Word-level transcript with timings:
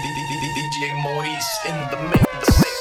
DJ 0.00 0.92
Maurice 1.02 1.58
in 1.66 1.76
the 1.90 1.96
mix. 2.08 2.73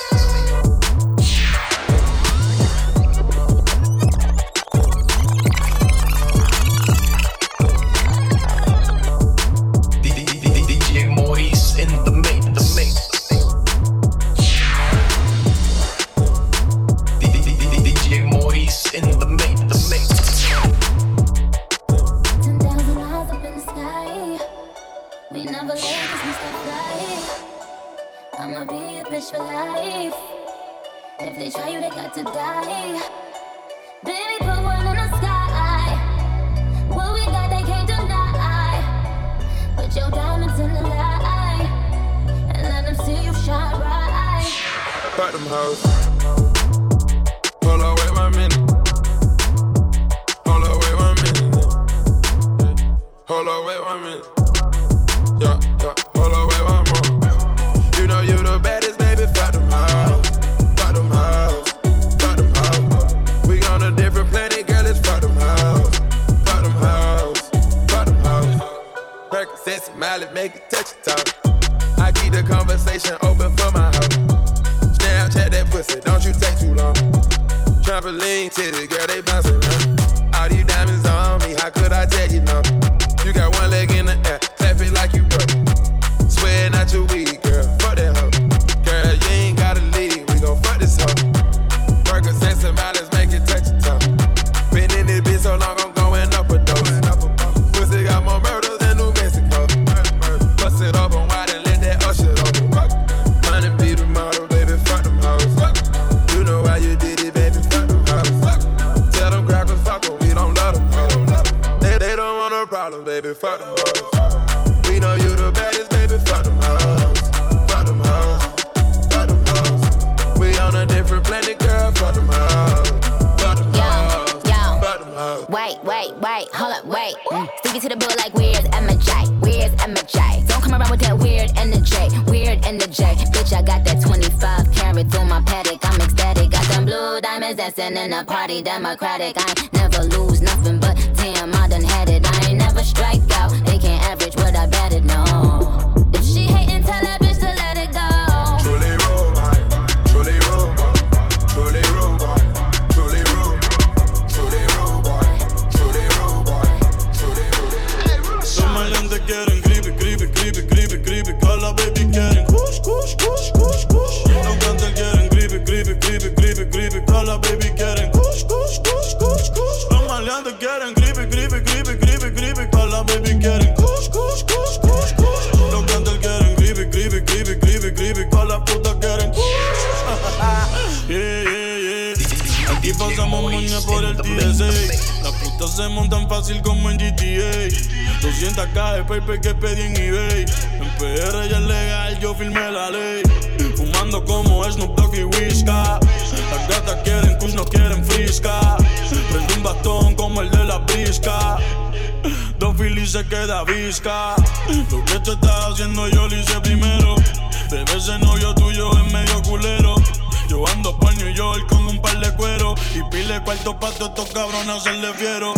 estos 214.05 214.29
cabrones 214.31 214.83
se 214.83 214.93
le 214.93 215.13
fiero. 215.13 215.53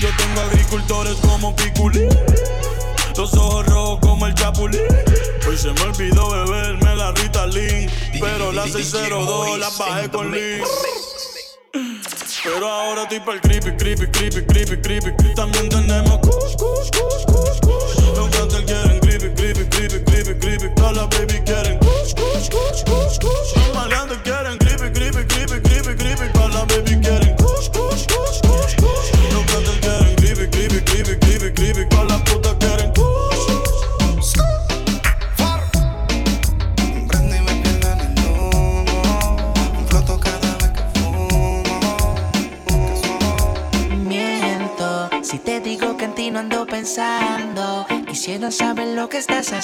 Yo 0.00 0.08
tengo 0.16 0.40
agricultores 0.40 1.14
como 1.16 1.54
Piculín. 1.56 2.08
Los 3.16 3.32
ojos 3.34 3.66
rojos 3.66 4.00
como 4.00 4.26
el 4.26 4.34
chapulín. 4.34 4.80
Hoy 5.48 5.56
se 5.56 5.72
me 5.72 5.80
olvidó 5.82 6.30
beberme 6.30 6.96
la 6.96 7.12
Ritalin. 7.12 7.90
Pero 8.20 8.52
la 8.52 8.64
602 8.64 9.58
la 9.58 9.70
bajé 9.78 10.10
con 10.10 10.30
Lin. 10.30 10.62
Pero 12.44 12.68
ahora 12.68 13.02
estoy 13.02 13.22
el 13.34 13.40
creepy, 13.40 13.76
creepy, 13.76 14.06
creepy, 14.06 14.46
creepy, 14.46 14.76
creepy. 14.82 15.34
También 15.34 15.68
tenemos 15.68 16.18
cuscus. 16.18 16.75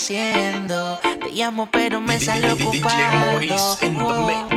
Te 0.09 1.31
llamo, 1.33 1.69
pero 1.71 2.01
me 2.01 2.19
sale 2.19 2.51
ocupado. 2.51 4.52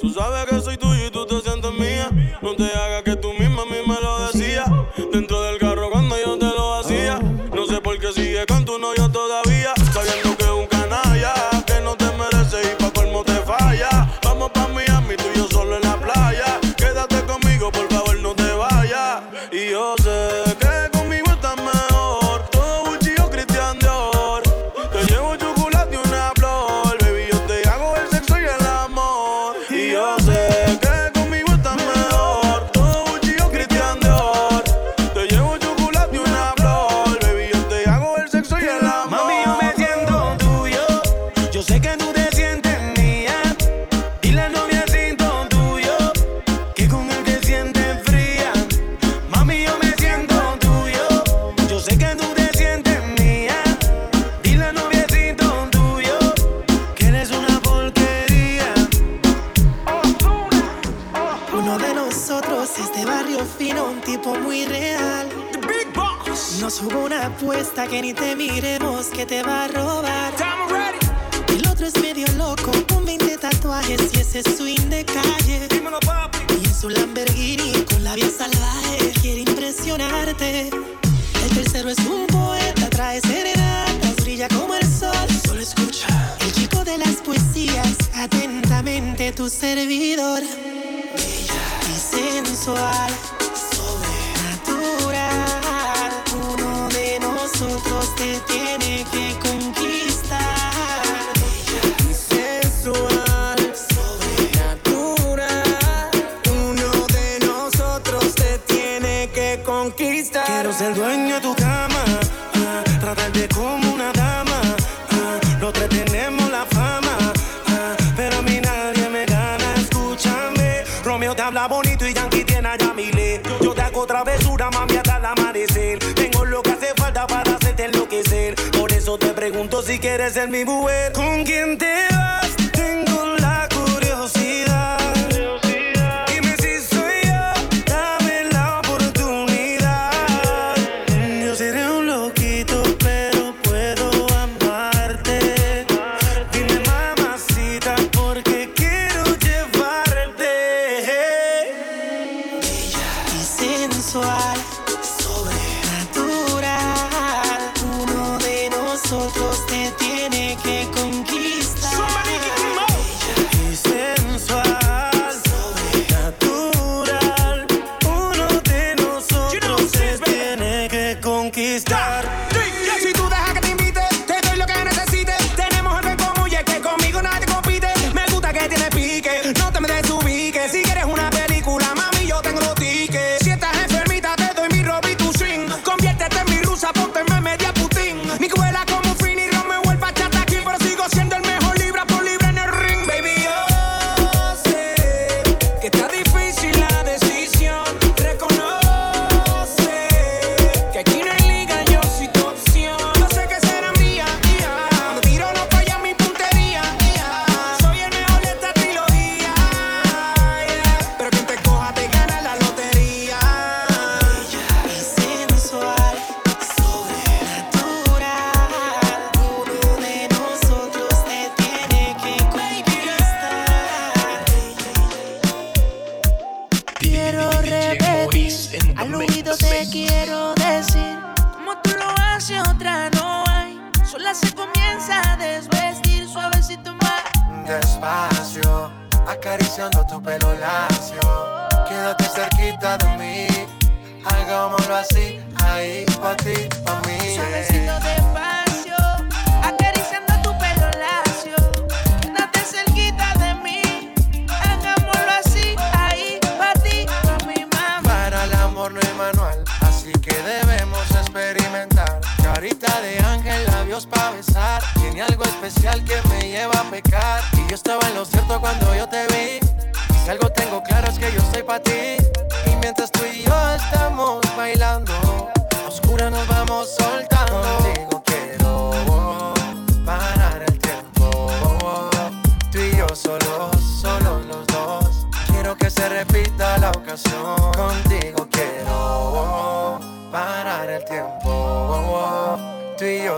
Tú 0.00 0.10
sabes 0.10 0.46
que 0.46 0.60
soy 0.60 0.76
tuyo 0.76 1.06
y 1.06 1.10
tú 1.10 1.17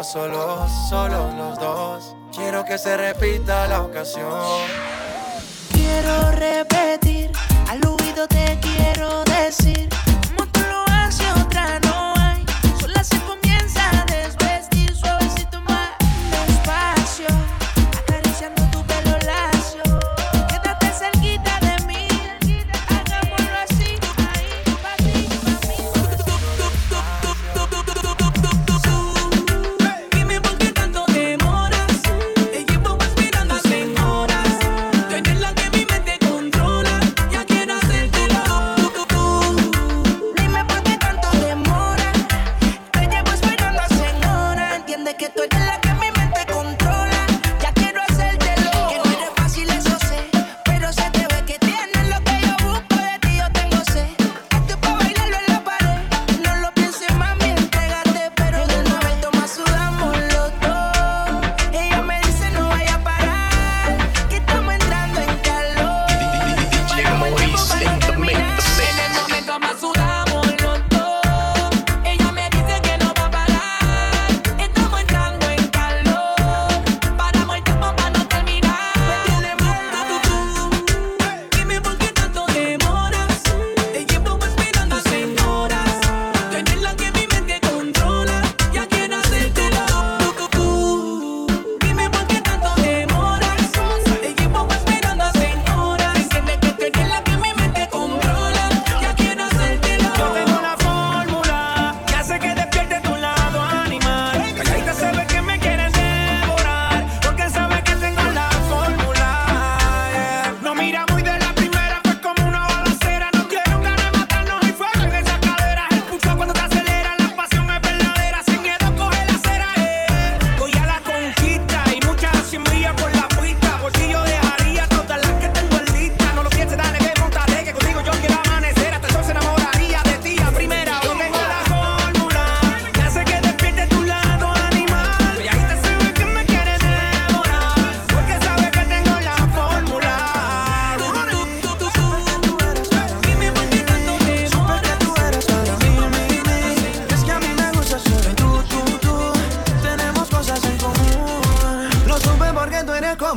solo, 0.02 0.66
solo, 0.88 1.30
los 1.37 1.59
dos. 1.59 2.16
Quiero 2.35 2.64
que 2.64 2.78
se 2.78 2.97
repita 2.97 3.66
la 3.69 3.83
ocasión. 3.83 4.40
Quiero 5.73 6.30
repetir, 6.33 7.30
al 7.69 7.80
oído 7.87 8.26
te 8.28 8.59
quiero 8.61 9.29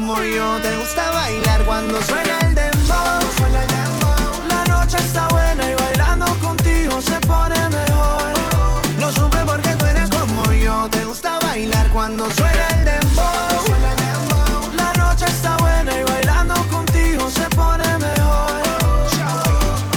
como 0.06 0.22
yo 0.22 0.60
te 0.62 0.76
gusta 0.80 1.12
bailar 1.12 1.64
cuando 1.64 2.02
suena 2.02 2.40
el 2.40 2.54
dembow. 2.54 3.22
La 4.50 4.66
noche 4.66 4.98
está 4.98 5.30
buena 5.30 5.72
y 5.72 5.76
bailando 5.76 6.26
contigo 6.40 7.02
se 7.02 7.18
pone 7.22 7.58
mejor. 7.70 8.34
Lo 9.00 9.12
supe 9.14 9.38
porque 9.46 9.70
tú 9.78 9.86
eres 9.86 10.10
como 10.10 10.52
yo 10.52 10.90
te 10.90 11.06
gusta 11.06 11.40
bailar 11.40 11.88
cuando 11.92 12.30
suena 12.32 12.68
el 12.76 12.84
dembow. 12.84 14.76
La 14.76 14.92
noche 15.02 15.26
está 15.26 15.56
buena 15.56 15.98
y 15.98 16.04
bailando 16.04 16.56
contigo 16.68 17.30
se 17.30 17.50
pone 17.56 17.88
mejor. 17.98 18.62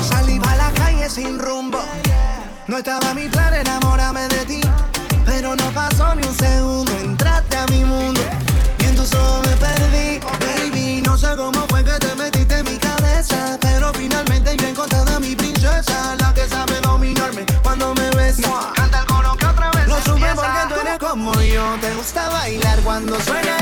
Salí 0.08 0.40
a 0.46 0.54
la 0.54 0.70
calle 0.70 1.10
sin 1.10 1.36
rumbo. 1.36 1.80
No 2.68 2.78
estaba 2.78 3.05
cuando 22.96 23.20
suena. 23.20 23.55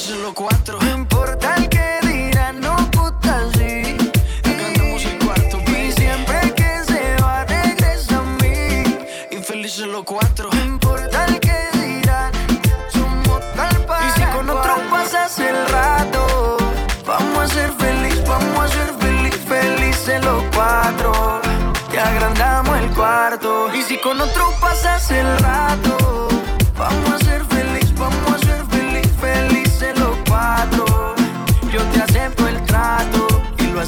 solo 0.00 0.32
cuatro. 0.34 0.78
No 0.80 0.90
importa 0.90 1.54
el 1.56 1.68
que 1.68 1.98
dirán, 2.02 2.60
no 2.60 2.76
puta 2.90 3.42
sí. 3.54 3.96
Cantamos 4.42 5.04
el 5.04 5.18
cuarto, 5.18 5.58
baby. 5.58 5.88
Y 5.88 5.92
siempre 5.92 6.54
que 6.54 6.84
se 6.86 7.22
va, 7.22 7.44
regresa 7.44 8.18
a 8.18 8.22
mí. 8.42 8.98
Infelices 9.30 9.86
los 9.86 10.04
cuatro. 10.04 10.48
No 10.52 10.64
importa 10.64 11.26
el 11.26 11.38
que 11.38 11.58
dirán, 11.74 12.32
somos 12.92 13.40
tal 13.54 13.76
para. 13.84 14.08
Y 14.08 14.10
si 14.12 14.22
con 14.36 14.48
otro 14.48 14.74
pasas 14.90 15.38
el 15.38 15.68
rato, 15.68 16.56
vamos 17.06 17.38
a 17.38 17.48
ser 17.54 17.70
feliz, 17.72 18.22
vamos 18.26 18.64
a 18.64 18.68
ser 18.68 18.94
feliz, 18.98 19.36
felices 19.46 20.24
los 20.24 20.42
cuatro. 20.54 21.40
Te 21.90 22.00
agrandamos 22.00 22.78
el 22.78 22.90
cuarto. 22.94 23.74
Y 23.74 23.82
si 23.82 23.98
con 23.98 24.18
otro 24.20 24.50
pasas 24.60 25.10
el 25.10 25.38
rato. 25.38 25.99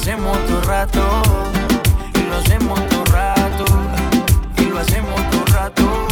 hacemos 0.03 0.37
todo 0.47 0.61
rato, 0.63 1.01
y 2.13 2.23
lo 2.27 2.35
hacemos 2.35 2.89
todo 2.89 3.05
rato, 3.05 3.65
y 4.57 4.65
lo 4.65 4.79
hacemos 4.79 5.29
todo 5.29 5.45
rato, 5.45 6.07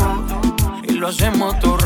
y 0.83 0.93
lo 0.93 1.07
hacemos 1.09 1.59
todo 1.59 1.75
rato. 1.75 1.80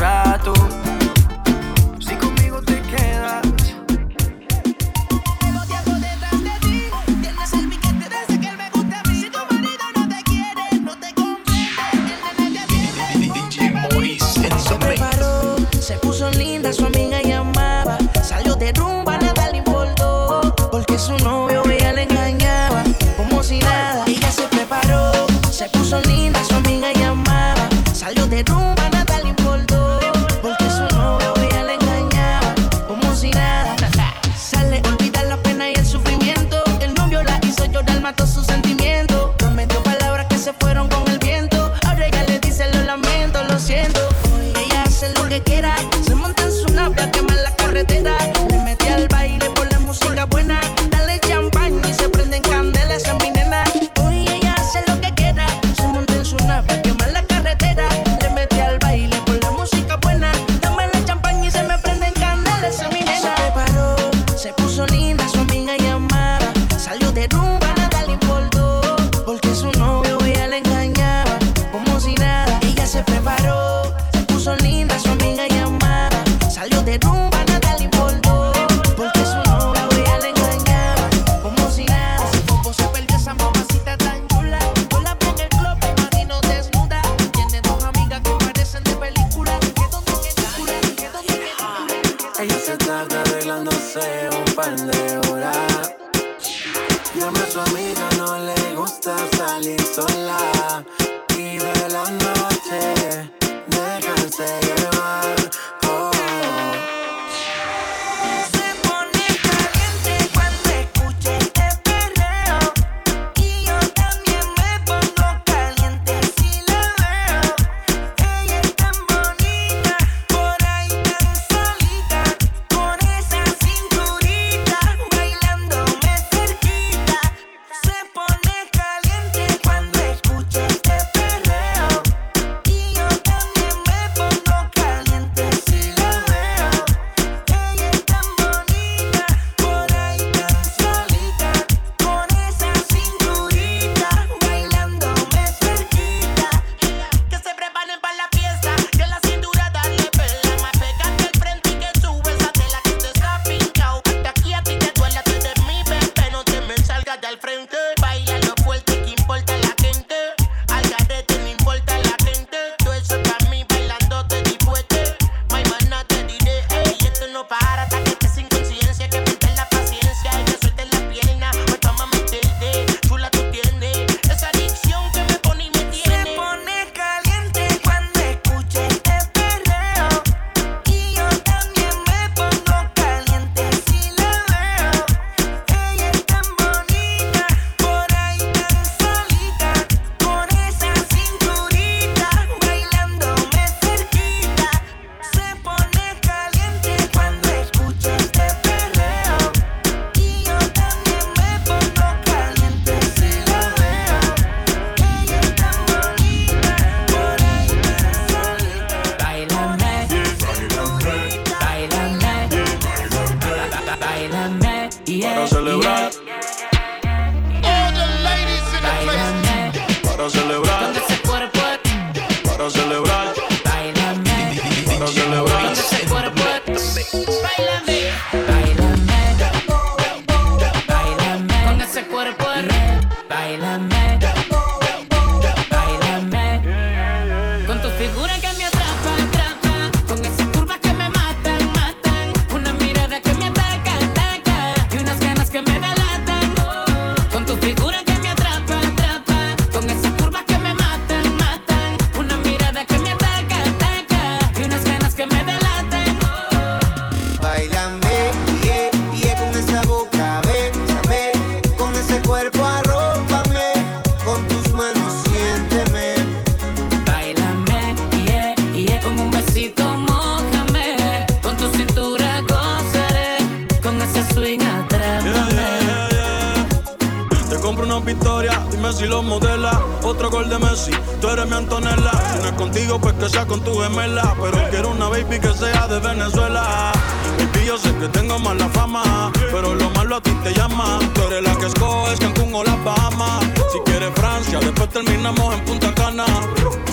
cenamos 295.26 295.54
en 295.54 295.64
Punta 295.64 295.94
Cana. 295.94 296.24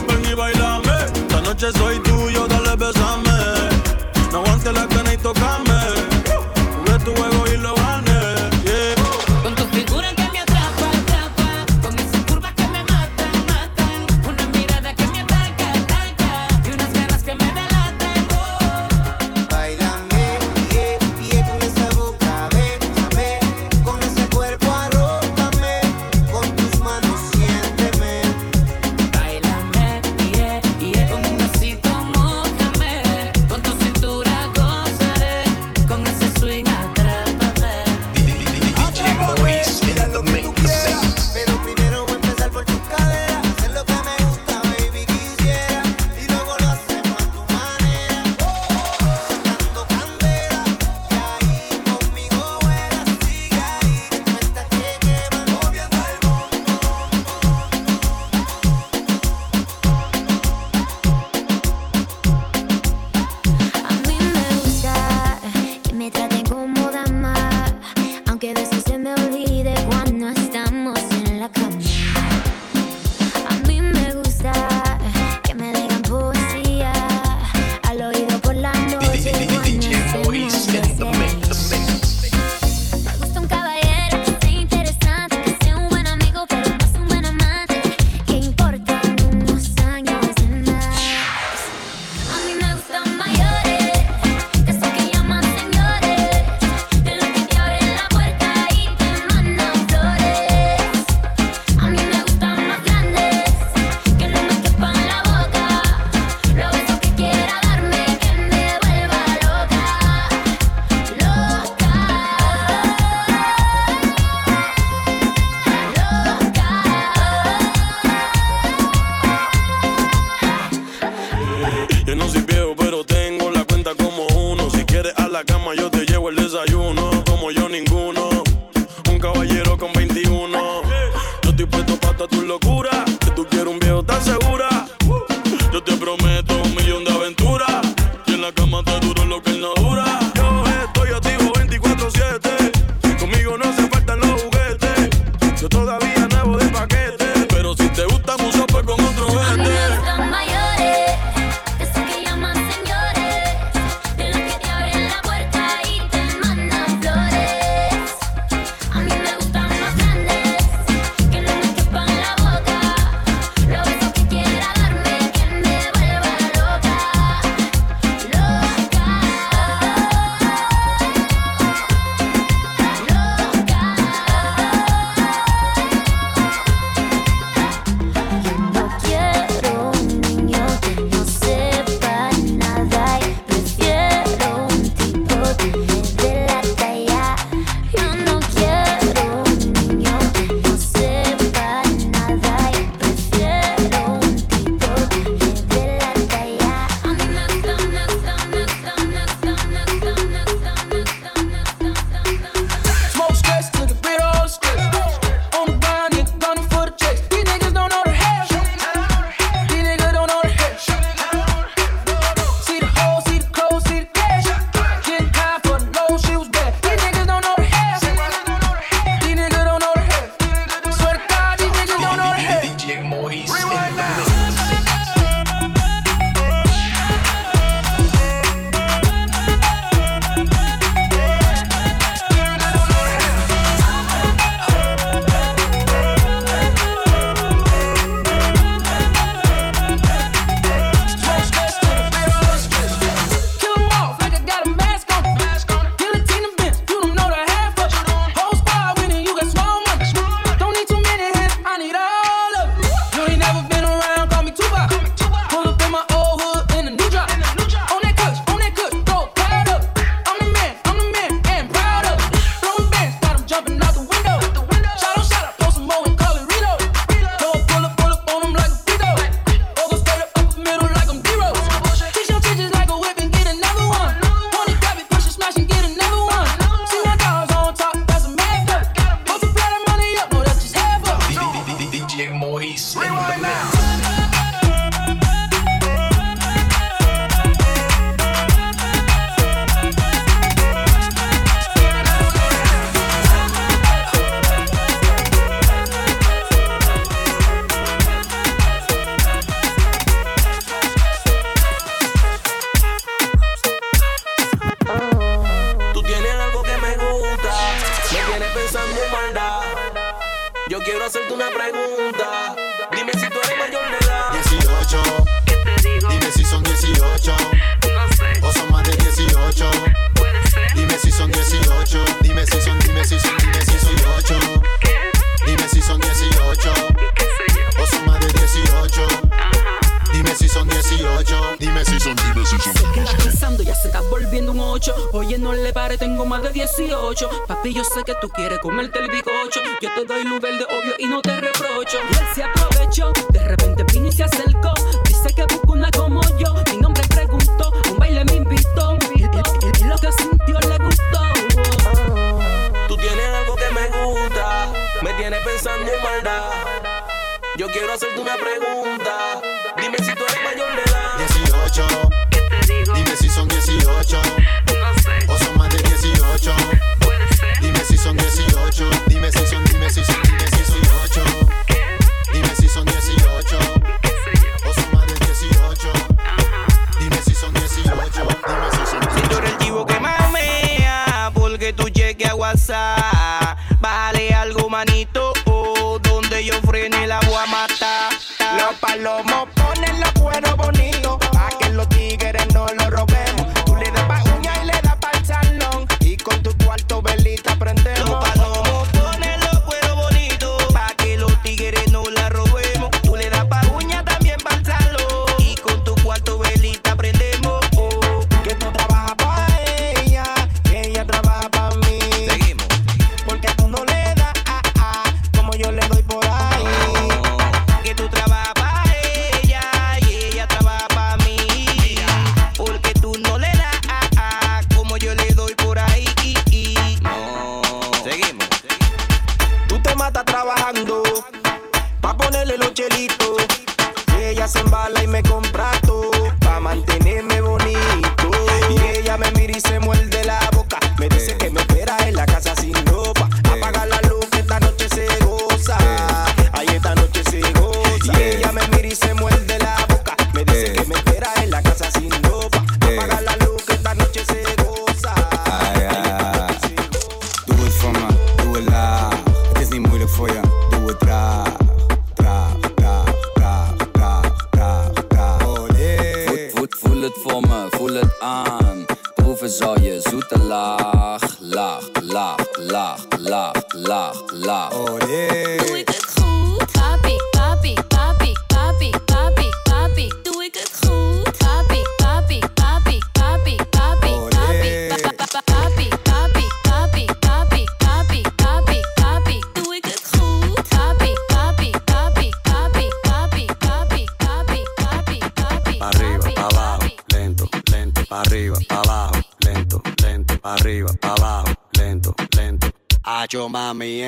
Ven 0.08 0.32
y 0.32 0.34
bailame, 0.34 0.92
esta 1.14 1.42
noche 1.42 1.72
soy 1.74 2.00
tú 2.00 2.13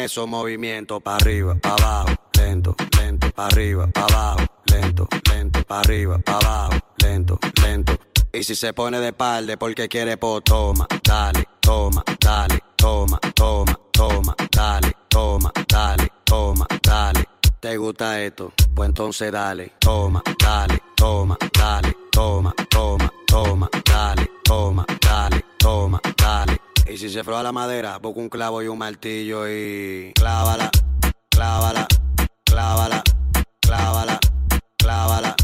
esos 0.06 0.28
movimientos 0.28 1.01
para 1.01 1.18
arriba, 1.18 1.56
para 1.56 1.76
abajo, 1.76 2.16
lento, 2.38 2.76
lento, 2.99 3.32
para 3.32 3.47
arriba, 3.47 3.88
para 3.88 4.06
abajo, 4.06 4.45
lento, 4.72 5.08
lento, 5.32 5.64
para 5.64 5.82
arriba, 5.82 6.20
para 6.20 6.38
abajo, 6.38 6.80
lento, 6.97 7.39
lento. 7.62 7.99
Y 8.32 8.43
si 8.43 8.56
se 8.56 8.74
pone 8.74 8.99
de 8.99 9.14
palde 9.14 9.58
porque 9.58 9.88
quiere 9.88 10.18
po, 10.18 10.41
toma, 10.41 10.88
dale, 11.03 11.47
toma, 11.60 12.03
dale, 12.20 12.60
toma, 12.76 13.20
toma, 13.34 13.80
toma, 13.91 14.36
dale, 14.51 14.91
toma, 15.10 15.51
dale, 15.68 16.12
toma, 16.24 16.68
dale. 16.84 17.26
¿Te 17.60 17.78
gusta 17.78 18.22
esto? 18.22 18.53
Pues 18.76 18.89
entonces 18.89 19.32
dale, 19.32 19.74
toma, 19.80 20.22
dale, 20.39 20.80
toma, 20.95 21.36
dale 21.58 22.05
la 27.45 27.51
madera, 27.51 27.99
busca 27.99 28.21
un 28.21 28.29
clavo 28.29 28.63
y 28.63 28.67
un 28.67 28.79
martillo 28.79 29.47
y 29.47 30.11
clávala, 30.15 30.71
clávala, 31.29 31.87
clávala, 32.43 33.03
clávala, 33.61 34.19
clávala, 34.75 35.35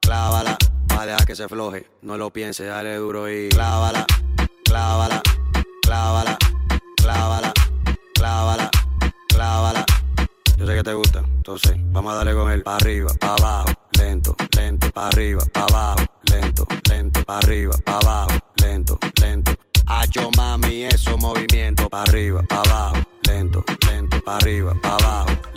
clávala. 0.00 0.56
Va 0.96 1.02
a 1.02 1.06
dejar 1.06 1.26
que 1.26 1.36
se 1.36 1.48
floje, 1.48 1.86
no 2.00 2.16
lo 2.16 2.30
piense, 2.30 2.64
dale 2.64 2.96
duro 2.96 3.30
y 3.30 3.50
clávala, 3.50 4.06
clávala, 4.64 5.20
clávala, 5.82 6.38
clávala, 6.96 7.52
clávala, 8.14 8.70
clávala. 9.28 9.84
Yo 10.56 10.66
sé 10.66 10.74
que 10.74 10.82
te 10.82 10.94
gusta, 10.94 11.18
entonces 11.18 11.76
vamos 11.92 12.14
a 12.14 12.16
darle 12.16 12.32
con 12.32 12.50
él. 12.50 12.62
Pa' 12.62 12.76
arriba, 12.76 13.12
pa' 13.20 13.34
abajo, 13.34 13.74
lento, 13.98 14.34
lento, 14.56 14.90
pa' 14.90 15.08
arriba, 15.08 15.42
pa' 15.52 15.64
abajo, 15.64 16.06
lento, 16.30 16.66
lento, 16.88 17.22
pa' 17.24 17.38
arriba, 17.40 17.74
pa' 17.84 17.98
abajo 17.98 18.41
yo 20.12 20.30
mami, 20.36 20.84
eso 20.84 21.16
movimiento. 21.16 21.88
Pa' 21.88 22.02
arriba, 22.02 22.42
pa' 22.48 22.62
abajo, 22.62 23.02
lento, 23.26 23.64
lento, 23.86 24.20
pa' 24.22 24.36
arriba, 24.36 24.74
pa' 24.82 24.96
abajo 24.96 25.51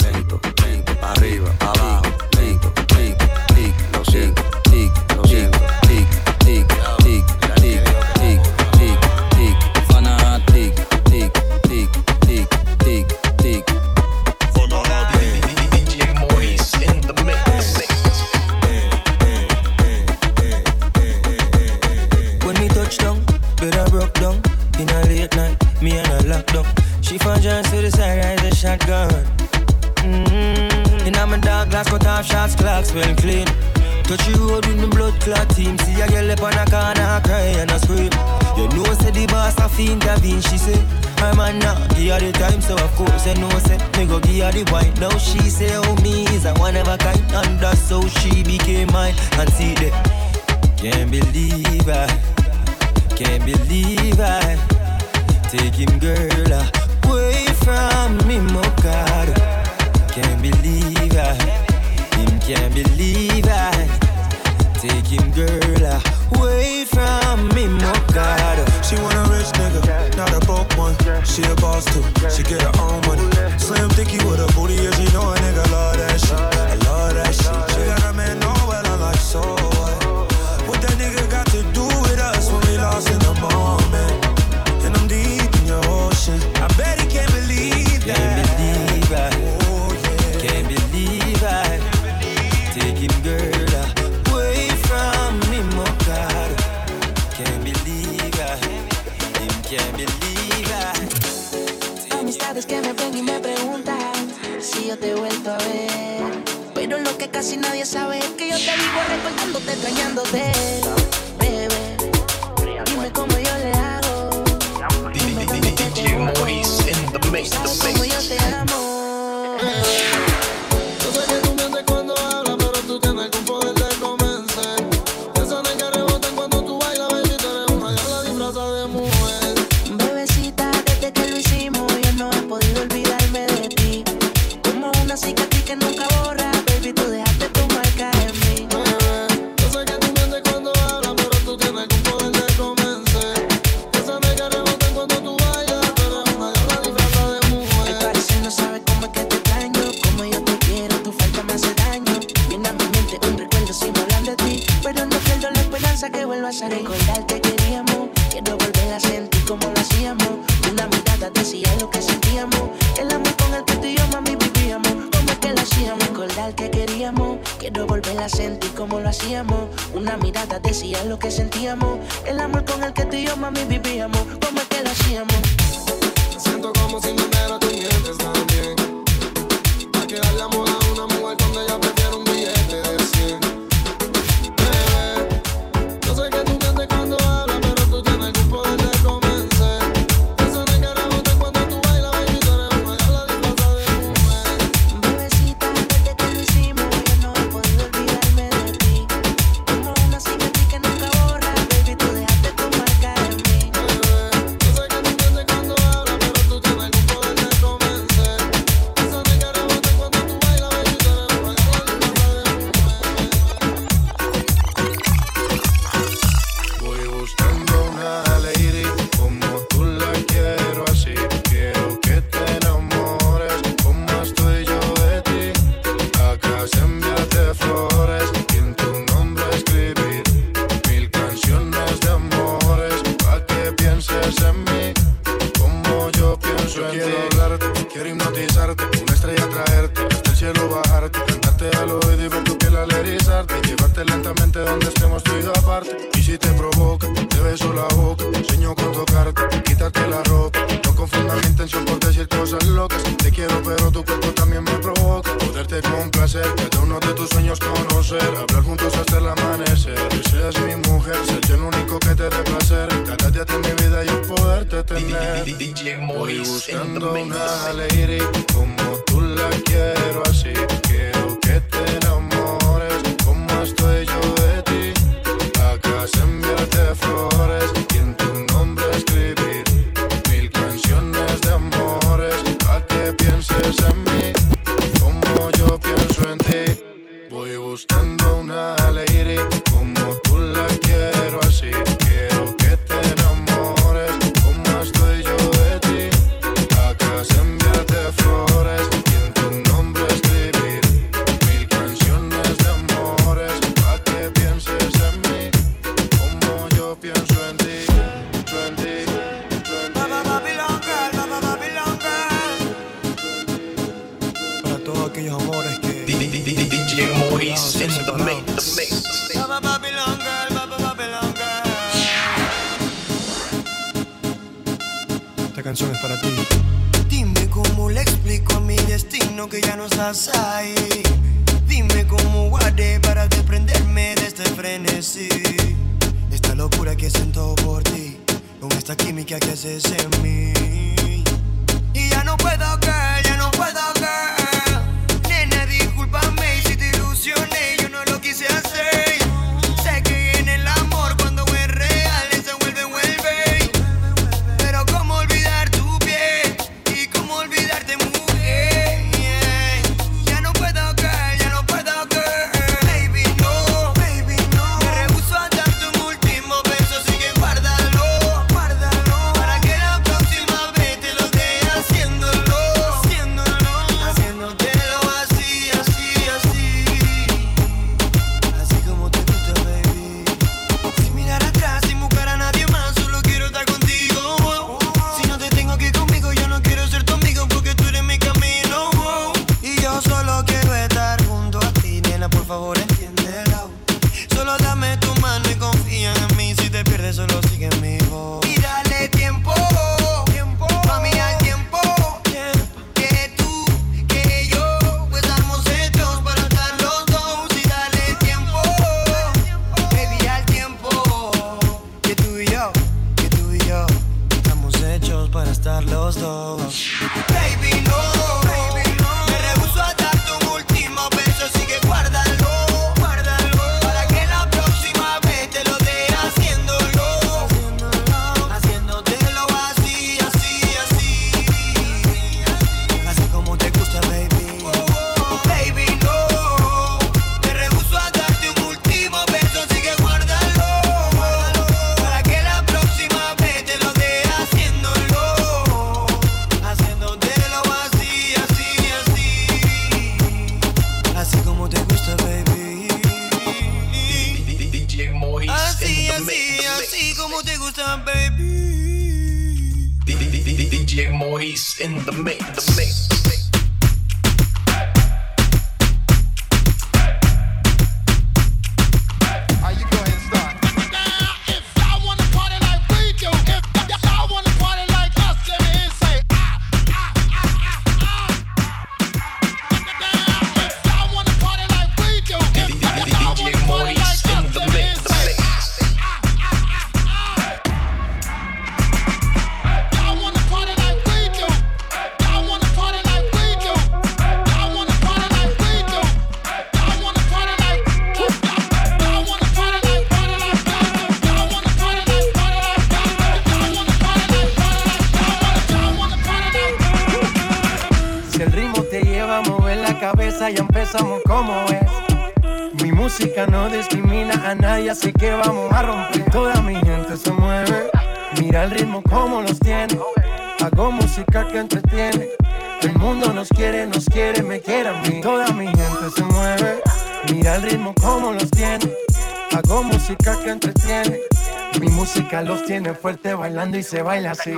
los 532.45 532.63
tiene 532.63 532.93
fuerte 532.93 533.33
bailando 533.33 533.77
y 533.77 533.83
se 533.83 534.01
baila 534.03 534.31
así. 534.31 534.53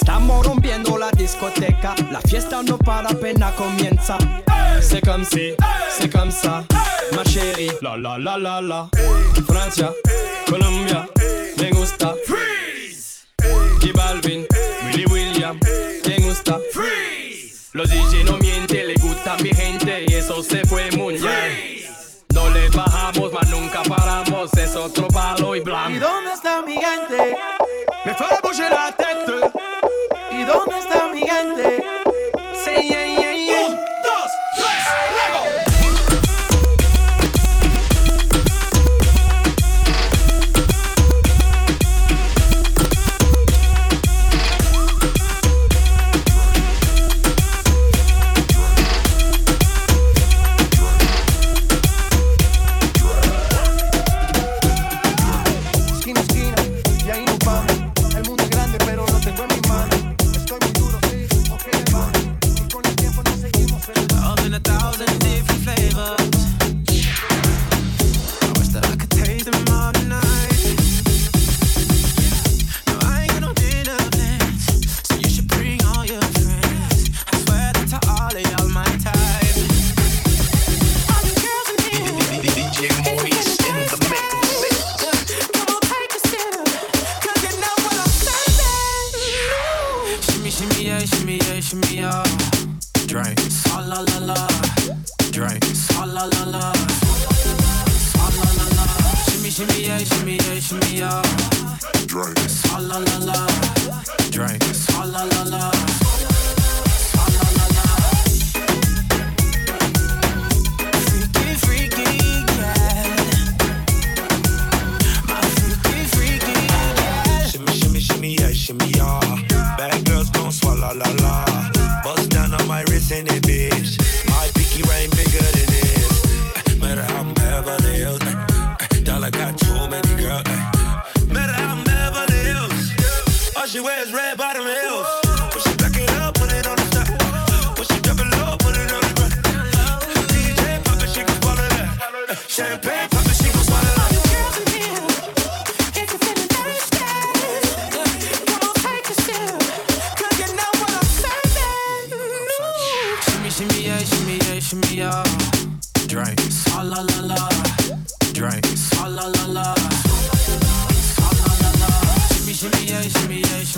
Estamos 0.00 0.46
rompiendo 0.46 0.96
La 0.96 1.10
discoteca, 1.10 1.94
la 2.10 2.20
fiesta 2.20 2.62
no 2.62 2.78
para, 2.78 3.08
pena 3.08 3.52
comienza. 3.56 4.16
C'est 4.80 5.04
comme 5.04 5.24
si 5.24 5.54
la 7.98 8.18
la 8.18 8.36
la 8.36 8.60
la. 8.60 8.88
Francia, 9.46 9.92
Colombia, 10.48 11.08
me 11.56 11.70
gusta. 11.70 12.14
Freeze. 12.26 13.26
J 13.80 13.92
Balvin, 13.92 14.46
Willy 14.84 15.04
William, 15.06 15.58
me 16.06 16.18
gusta. 16.20 16.58
Freeze. 16.72 17.70
Los 17.72 17.90
DJ 17.90 18.24
no 18.24 18.38
mienten, 18.38 18.86
le 18.86 18.94
gusta 18.94 19.36
mi 19.42 19.50
gente 19.50 20.04
y 20.08 20.14
eso 20.14 20.42
se 20.42 20.64
fue 20.64 20.90
mundial. 20.92 21.50
No 22.34 22.50
le 22.50 22.68
bajamos, 22.70 23.32
mas 23.32 23.48
nunca 23.50 23.82
paramos, 23.82 24.52
es 24.54 24.76
otro 24.76 25.08
palo 25.08 25.56
y 25.56 25.60
blanco. 25.60 26.06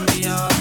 me 0.06 0.26
all 0.26 0.59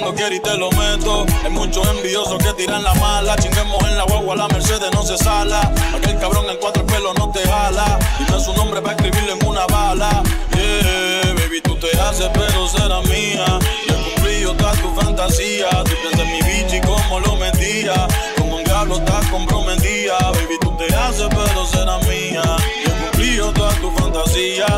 cuando 0.00 0.14
quiero 0.14 0.34
y 0.34 0.40
te 0.40 0.56
lo 0.56 0.70
meto. 0.72 1.24
Hay 1.44 1.50
muchos 1.50 1.86
envidiosos 1.88 2.38
que 2.42 2.52
tiran 2.54 2.82
la 2.82 2.94
mala. 2.94 3.36
Chinguemos 3.36 3.80
en 3.84 3.96
la 3.96 4.02
guagua, 4.04 4.34
la 4.34 4.48
Mercedes 4.48 4.90
no 4.92 5.04
se 5.04 5.16
sala. 5.16 5.72
Aquel 5.94 6.18
cabrón 6.18 6.46
en 6.50 6.56
cuatro 6.56 6.84
pelos 6.84 7.14
no 7.16 7.30
te 7.30 7.40
jala. 7.46 7.98
Y 8.18 8.24
Dime 8.24 8.40
su 8.40 8.52
nombre 8.54 8.82
para 8.82 8.96
escribirlo 8.96 9.34
en 9.34 9.46
una 9.46 9.64
bala. 9.66 10.22
Yeah, 10.56 11.34
baby, 11.34 11.60
tú 11.62 11.76
te 11.76 11.96
haces, 12.00 12.28
pero 12.34 12.66
será 12.66 13.02
mía. 13.02 13.44
Ya 13.86 13.94
cumplí 13.94 14.40
yo 14.40 14.52
toda 14.54 14.72
tu 14.72 14.92
fantasía. 15.00 15.70
Tú 15.84 15.92
piensas 16.02 16.26
mi 16.26 16.42
bichi 16.42 16.80
como 16.80 17.20
lo 17.20 17.36
mentía. 17.36 18.08
Como 18.36 18.56
un 18.56 18.64
diablo 18.64 18.96
estás 18.96 19.26
comprometida. 19.28 20.18
Baby, 20.18 20.58
tú 20.60 20.76
te 20.76 20.92
haces, 20.92 21.28
pero 21.30 21.66
será 21.66 21.98
mía. 21.98 22.42
Ya 22.84 22.92
cumplí 23.00 23.36
yo 23.36 23.52
toda 23.52 23.72
tu 23.74 23.92
fantasía. 23.92 24.73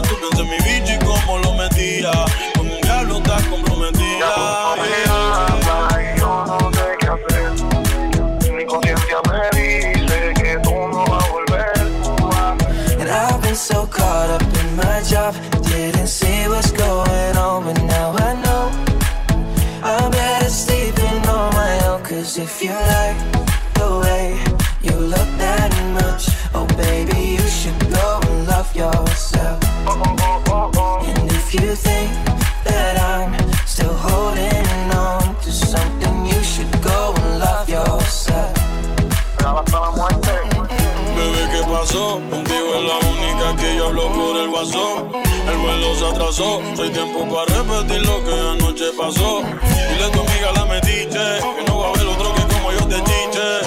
pasó. 46.37 46.61
Soy 46.76 46.91
tiempo 46.91 47.26
para 47.34 47.62
repetir 47.62 48.07
lo 48.07 48.22
que 48.24 48.32
anoche 48.32 48.84
pasó. 48.97 49.43
Dile 49.91 50.05
a 50.05 50.11
tu 50.11 50.20
amiga 50.20 50.53
la 50.55 50.64
metiche, 50.66 51.41
que 51.57 51.64
no 51.66 51.78
va 51.78 51.87
a 51.87 51.91
haber 51.91 52.07
otro 52.07 52.34
que 52.34 52.55
como 52.55 52.72
yo 52.72 52.87
te 52.87 52.97
chiche. 52.97 53.61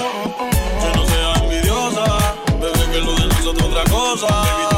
Que 0.80 0.96
no 0.96 1.06
sea 1.06 1.32
envidiosa, 1.42 2.36
bebé, 2.60 2.92
que 2.92 3.00
lo 3.00 3.14
de 3.14 3.26
nosotros 3.26 3.68
otra 3.68 3.84
cosa. 3.84 4.69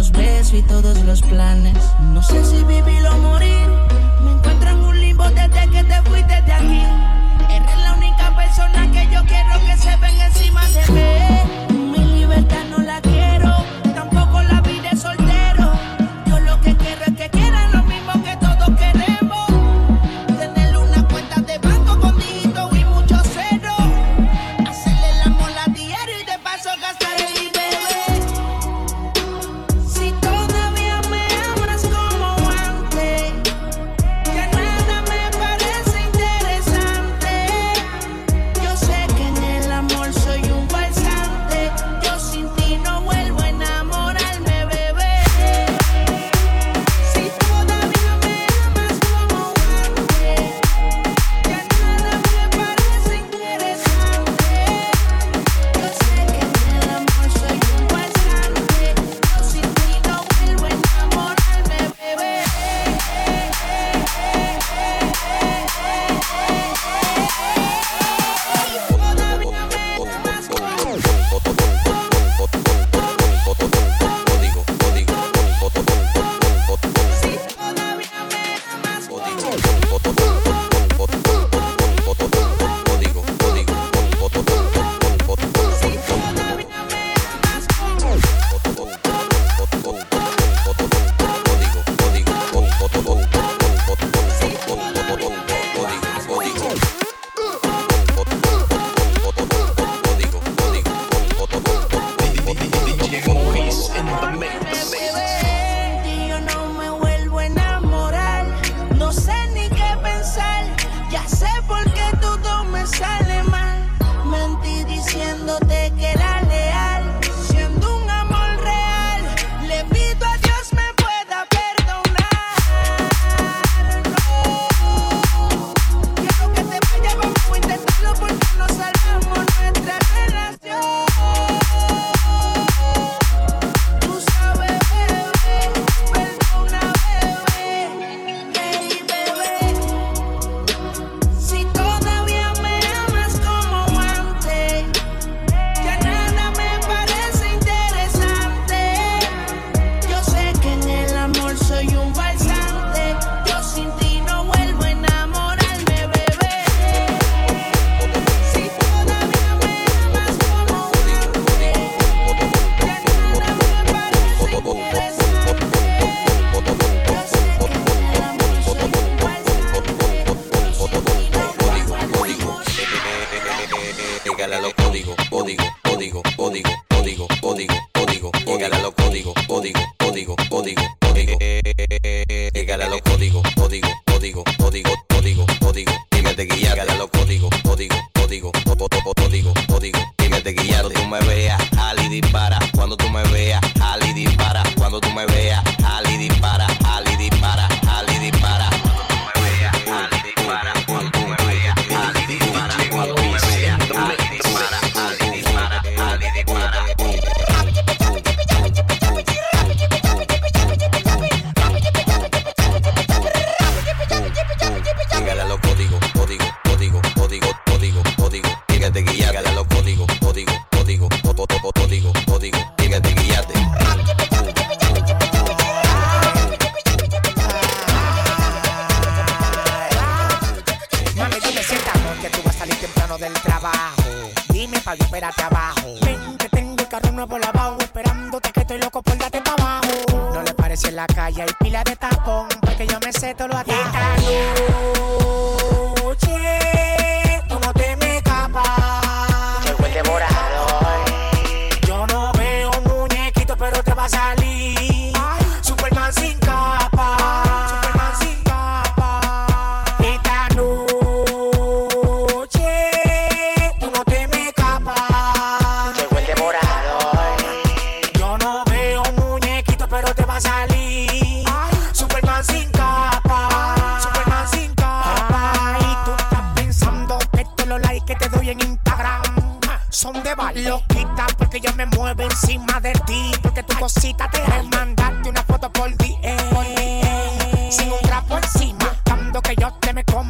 los 0.00 0.12
besos 0.12 0.54
y 0.54 0.62
todos 0.62 0.98
los 1.04 1.20
planes. 1.20 1.76
No 2.14 2.22
sé 2.22 2.42
si 2.42 2.64
vivir 2.64 3.06
o 3.06 3.18
morir. 3.18 3.68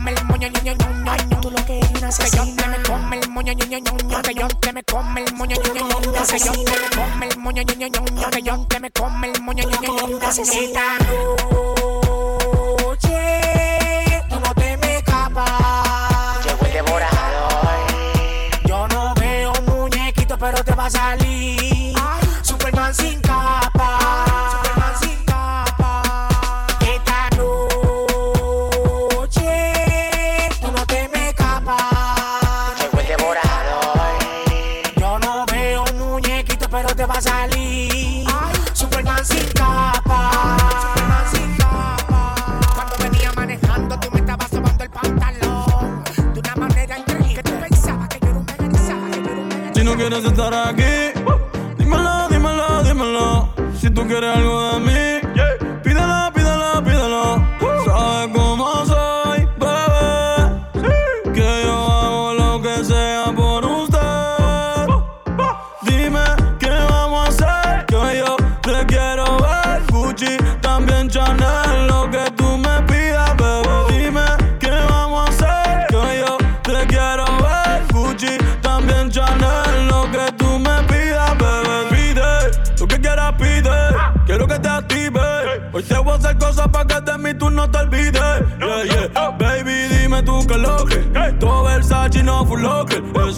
Come 0.01 0.12
el 0.12 0.24
moño, 0.24 0.48
ño, 0.48 0.61
ño, 0.62 0.74
ño. 0.74 1.40
Tú 1.40 1.51
lo 1.51 1.64
que 1.66 1.78
eres 1.78 1.90
una 1.90 2.09
Que 2.09 2.30
yo 2.36 2.44
te 2.57 2.68
me 2.68 2.82
come 2.82 3.18
el 3.18 3.28
moño, 3.30 3.53
ño, 3.53 3.66
ño, 3.66 3.78
ño. 3.78 4.22
Que 4.22 4.34
yo 4.34 4.48
te 4.48 4.72
me 4.72 4.82
come 4.84 5.24
el 5.24 5.34
moño, 5.34 5.57
ño, 5.57 5.74
ño, 5.74 6.01
ño. 6.01 6.12
Que 6.26 6.38
yo 6.38 6.53
te 6.53 6.78
me 6.78 6.88
come 6.96 7.26
el 7.28 7.38
moño, 7.38 7.62
ño, 7.62 7.74
ño, 7.74 7.88
ño. 7.88 8.30
Que 8.30 8.42
yo 8.42 8.66
te 8.66 8.80
me 8.80 8.90
come 8.90 9.30
el 9.30 9.42
moño, 9.42 9.64
ño, 9.64 9.80
ño, 9.80 10.09
ño, 10.09 10.18
ño. 10.18 10.28
Esta 10.30 11.80
no 50.49 50.74
quieres 50.74 50.89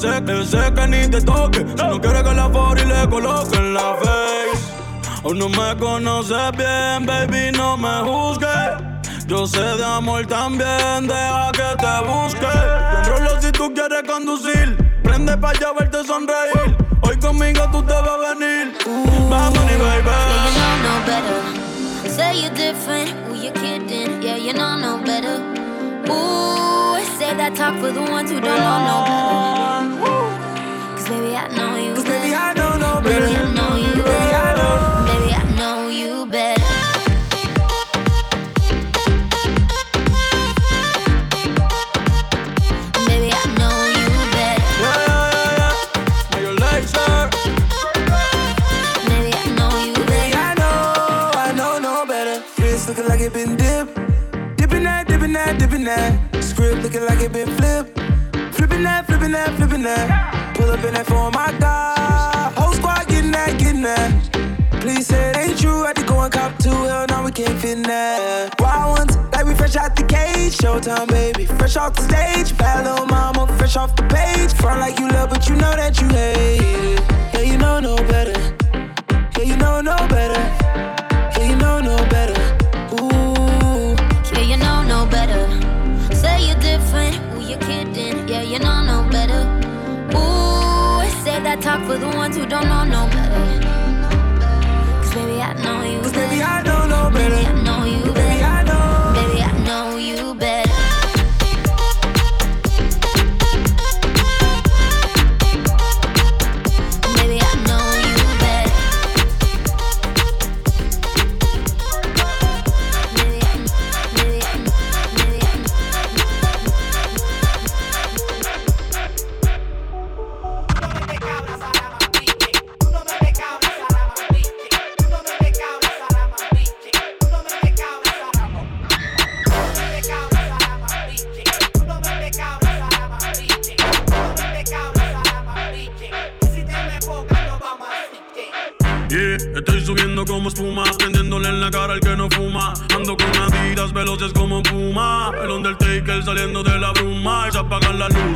locker. 0.02 0.34
Ese, 0.34 0.56
ese 0.58 0.74
que 0.74 0.86
ni 0.88 1.08
te 1.08 1.20
toque. 1.22 1.58
Si 1.58 1.74
no 1.74 2.00
quieres 2.00 2.22
que 2.22 2.34
la 2.34 2.50
y 2.76 2.84
le 2.84 3.08
coloque 3.08 3.56
en 3.56 3.74
la 3.74 3.94
face. 3.96 4.72
Aún 5.24 5.38
no 5.38 5.48
me 5.48 5.76
conoces 5.78 6.50
bien, 6.56 7.06
baby, 7.06 7.52
no 7.56 7.76
me 7.76 8.00
juzgues. 8.02 8.92
Yo 9.26 9.46
sé 9.46 9.62
de 9.62 9.84
amor 9.84 10.26
también, 10.26 11.06
deja 11.06 11.52
que 11.52 11.76
te 11.78 11.94
busque. 12.06 12.46
Controlo 12.94 13.40
si 13.40 13.52
tú 13.52 13.72
quieres 13.72 14.02
conducir. 14.02 14.76
Prende 15.02 15.36
pa' 15.36 15.50
allá 15.50 15.72
verte 15.78 16.04
sonreír. 16.04 16.76
Hoy 17.02 17.16
conmigo 17.18 17.68
tú 17.70 17.82
te 17.82 17.94
vas 17.94 18.08
a 18.08 18.34
venir. 18.34 18.76
Vamos, 19.30 19.58
baby. 19.58 19.78
Yeah, 20.04 20.44
you 20.44 20.52
know 20.58 20.76
no 20.82 20.94
better. 21.06 22.10
Say 22.10 22.42
you're 22.42 22.54
different, 22.54 23.10
who 23.26 23.34
you 23.36 23.52
kidding? 23.52 24.22
Yeah, 24.22 24.36
you 24.36 24.52
know 24.52 24.76
no 24.76 24.98
better. 25.04 25.40
Ooh, 26.10 26.98
say 27.16 27.34
that 27.34 27.54
talk 27.54 27.78
for 27.80 27.90
the 27.92 28.02
ones 28.02 28.30
who 28.30 28.40
don't 28.40 28.58
know 28.58 28.78
no 28.88 29.04
better. 29.06 29.91
Baby, 31.32 31.40
I 31.40 31.48
know 31.56 31.76
you 31.78 31.94
better. 31.94 32.10
baby, 32.10 32.34
I 32.34 32.52
know 32.52 32.76
no. 32.76 33.00
Baby, 33.00 33.24
I 33.24 33.54
know 33.56 33.76
you 33.76 34.02
better. 34.04 34.52
Baby, 35.08 35.32
I 35.32 35.48
know 35.56 35.88
you. 35.88 36.26
Baby, 43.08 43.32
I 43.32 43.44
know 43.56 43.76
you 43.96 44.12
better. 44.36 44.68
Yeah, 44.82 45.08
yeah, 45.08 45.58
yeah. 45.58 45.74
Mayor 46.32 46.54
Lazer. 46.60 47.30
Baby, 49.08 49.32
I 49.32 49.46
know 49.56 49.72
you 49.86 49.94
Baby. 50.04 50.36
I 50.36 50.52
know, 50.60 51.32
I 51.34 51.52
know 51.56 51.78
no 51.78 52.04
better. 52.04 52.44
Looking 52.88 53.08
like 53.08 53.20
it 53.20 53.32
been 53.32 53.56
dipped. 53.56 53.94
Dipping 54.58 54.84
that, 54.84 55.08
dipping 55.08 55.32
that, 55.32 55.58
dipping 55.58 55.84
that. 55.84 56.12
Script 56.44 56.82
looking 56.82 57.06
like 57.06 57.20
it 57.20 57.32
been 57.32 57.48
flipped. 57.56 57.98
Flipping 58.54 58.82
that, 58.82 59.06
flipping 59.06 59.32
that, 59.32 59.56
flipping 59.56 59.82
that. 59.82 60.41
Pull 60.62 60.70
up 60.70 60.84
in 60.84 60.94
that 60.94 61.06
for 61.06 61.28
my 61.32 61.50
God. 61.58 62.52
Whole 62.56 62.72
squad 62.74 63.08
getting 63.08 63.32
that, 63.32 63.58
getting 63.58 63.82
that. 63.82 64.10
Please 64.80 65.08
say 65.08 65.30
it 65.30 65.36
ain't 65.36 65.58
true. 65.58 65.82
Had 65.82 65.96
to 65.96 66.04
go 66.04 66.20
and 66.20 66.32
cop 66.32 66.56
two. 66.60 66.70
Hell 66.70 67.04
no, 67.08 67.24
we 67.24 67.32
can't 67.32 67.58
fit 67.60 67.78
in 67.78 67.82
that. 67.82 68.54
Wild 68.60 68.96
ones, 68.96 69.16
like 69.32 69.44
we 69.44 69.56
fresh 69.56 69.74
out 69.74 69.96
the 69.96 70.04
cage. 70.04 70.56
Showtime, 70.56 71.08
baby. 71.08 71.46
Fresh 71.46 71.76
off 71.76 71.96
the 71.96 72.02
stage. 72.02 72.56
Bad 72.56 72.86
little 72.86 73.06
mama, 73.06 73.48
fresh 73.58 73.76
off 73.76 73.96
the 73.96 74.04
page. 74.04 74.52
Front 74.54 74.78
like 74.78 75.00
you 75.00 75.08
love, 75.08 75.30
but 75.30 75.48
you 75.48 75.56
know 75.56 75.74
that 75.74 76.00
you 76.00 76.06
hate 76.06 76.60
it. 76.94 77.00
Yeah, 77.34 77.40
you 77.40 77.58
know 77.58 77.80
no 77.80 77.96
better. 77.96 78.38
Yeah, 79.36 79.44
you 79.44 79.56
know 79.56 79.80
no 79.80 79.96
better. 80.06 80.42
Yeah, 81.34 81.50
you 81.50 81.56
know 81.56 81.80
no 81.80 81.96
better. 82.06 82.38
Ooh. 83.02 83.96
Yeah, 84.32 84.46
you 84.50 84.56
know 84.58 84.84
no 84.84 85.06
better. 85.10 85.42
Say 86.14 86.46
you're 86.46 86.60
different, 86.60 87.16
who 87.32 87.40
you 87.50 87.56
kidding? 87.56 88.28
Yeah, 88.28 88.42
you 88.42 88.60
know 88.60 88.84
no 88.84 89.10
better. 89.10 89.51
Ooh, 91.42 91.44
that 91.44 91.60
talk 91.60 91.84
for 91.86 91.98
the 91.98 92.06
ones 92.06 92.36
who 92.36 92.46
don't 92.46 92.68
know 92.68 92.84
no 92.84 93.08
better. 93.08 93.60
Cause 95.02 95.14
baby, 95.14 95.42
I 95.42 95.52
know 95.54 95.82
you 95.82 95.98
better. 95.98 96.28
Baby, 96.28 96.40
I 96.40 96.62
don't 96.62 96.88
know 96.88 97.08
no 97.08 97.10
better. 97.10 97.61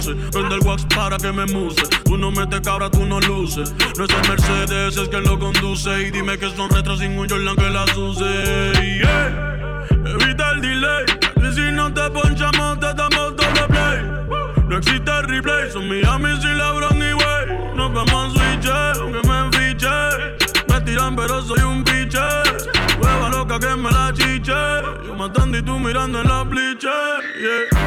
Luces. 0.07 0.31
Prende 0.31 0.55
el 0.55 0.61
wax 0.67 0.87
para 0.95 1.17
que 1.17 1.33
me 1.33 1.47
muse. 1.47 1.83
Tú 2.05 2.17
no 2.17 2.31
metes 2.31 2.61
cabra, 2.61 2.89
tú 2.91 3.05
no 3.05 3.19
luces. 3.21 3.75
No 3.97 4.05
es 4.05 4.11
el 4.11 4.29
Mercedes, 4.29 4.97
es 4.97 5.09
que 5.09 5.21
lo 5.21 5.37
conduce. 5.39 6.03
Y 6.03 6.11
dime 6.11 6.37
que 6.39 6.51
son 6.51 6.71
retro 6.71 6.97
sin 6.97 7.19
un 7.19 7.29
Jordan 7.29 7.57
que 7.57 7.71
las 7.71 7.97
use. 7.97 8.73
Evita 10.05 10.53
el 10.53 10.61
delay. 10.61 11.05
Que 11.35 11.53
si 11.53 11.73
no 11.73 11.93
te 11.93 12.09
ponchamos, 12.11 12.79
te 12.81 12.95
damos 12.95 13.37
doble 13.37 13.67
play. 13.69 14.05
No 14.69 14.79
existe 14.79 15.23
replay. 15.23 15.71
Son 15.71 15.89
Miami 15.89 16.31
y 16.31 16.47
LeBron 16.47 16.99
y 16.99 17.13
Way. 17.13 17.47
Nos 17.75 17.93
vamos 17.93 18.15
a 18.15 18.31
switch, 18.31 18.67
aunque 19.01 19.29
me 19.29 19.39
enfiche. 19.47 19.89
Me 20.69 20.81
tiran, 20.83 21.17
pero 21.17 21.43
soy 21.43 21.61
un 21.61 21.83
piche. 21.85 22.19
Hueva 23.01 23.29
loca 23.31 23.59
que 23.59 23.75
me 23.77 23.91
la 23.91 24.13
chiche. 24.13 24.53
Yo 25.07 25.15
matando 25.15 25.59
y 25.59 25.63
tú 25.63 25.79
mirando 25.79 26.21
en 26.21 26.29
la 26.29 26.45
pliche. 26.45 26.89
Yeah. 27.39 27.87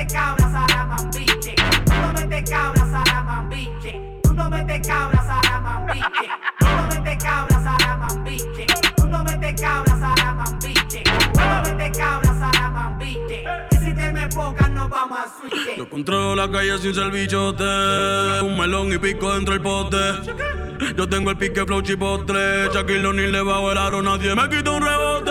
Tú 0.00 0.06
no 0.06 0.08
metes 0.08 0.14
cabra, 0.14 0.50
Saramambiche. 0.50 1.54
Tú 1.84 1.94
no 1.94 2.12
metes 2.14 2.50
cabra, 2.50 2.86
Saramambiche. 2.90 4.20
Tú 4.22 4.32
no 4.32 4.48
metes 4.48 4.88
cabra, 4.88 5.22
Saramambiche. 5.26 6.30
Tú 6.58 6.66
no 6.66 6.88
metes 6.88 7.22
cabra, 7.22 7.62
Saramambiche. 7.62 8.66
Tú 8.96 9.06
no 9.06 9.24
metes 9.24 9.60
cabra, 9.60 9.96
Saramambiche. 10.00 11.02
Tú 11.04 11.04
no 11.04 11.04
metes 11.04 11.04
cabra, 11.04 11.04
Saramambiche. 11.04 11.04
Tú 11.04 11.40
no 11.40 11.62
metes 11.62 11.98
cabra, 11.98 12.34
Saramambiche. 12.40 13.44
Y 13.72 13.76
si 13.76 13.94
te 13.94 14.12
me 14.12 14.22
enfocas, 14.22 14.70
nos 14.70 14.88
vamos 14.88 15.18
a 15.18 15.26
switch. 15.38 15.76
Yo 15.76 15.90
controlo 15.90 16.34
la 16.34 16.50
calle 16.50 16.78
sin 16.78 16.94
ser 16.94 17.10
bichote. 17.10 17.64
Un 18.42 18.58
melón 18.58 18.90
y 18.94 18.98
pico 18.98 19.34
dentro 19.34 19.52
del 19.52 19.62
pote. 19.62 19.98
Yo 20.96 21.06
tengo 21.10 21.30
el 21.30 21.36
pique 21.36 21.62
flow 21.66 21.82
chipotle. 21.82 22.70
Shaquille 22.72 23.06
O'Neal 23.06 23.32
le 23.32 23.42
bajo 23.42 23.70
el 23.70 23.76
aro, 23.76 24.00
nadie 24.00 24.34
me 24.34 24.48
quita 24.48 24.70
un 24.70 24.82
rebote. 24.82 25.30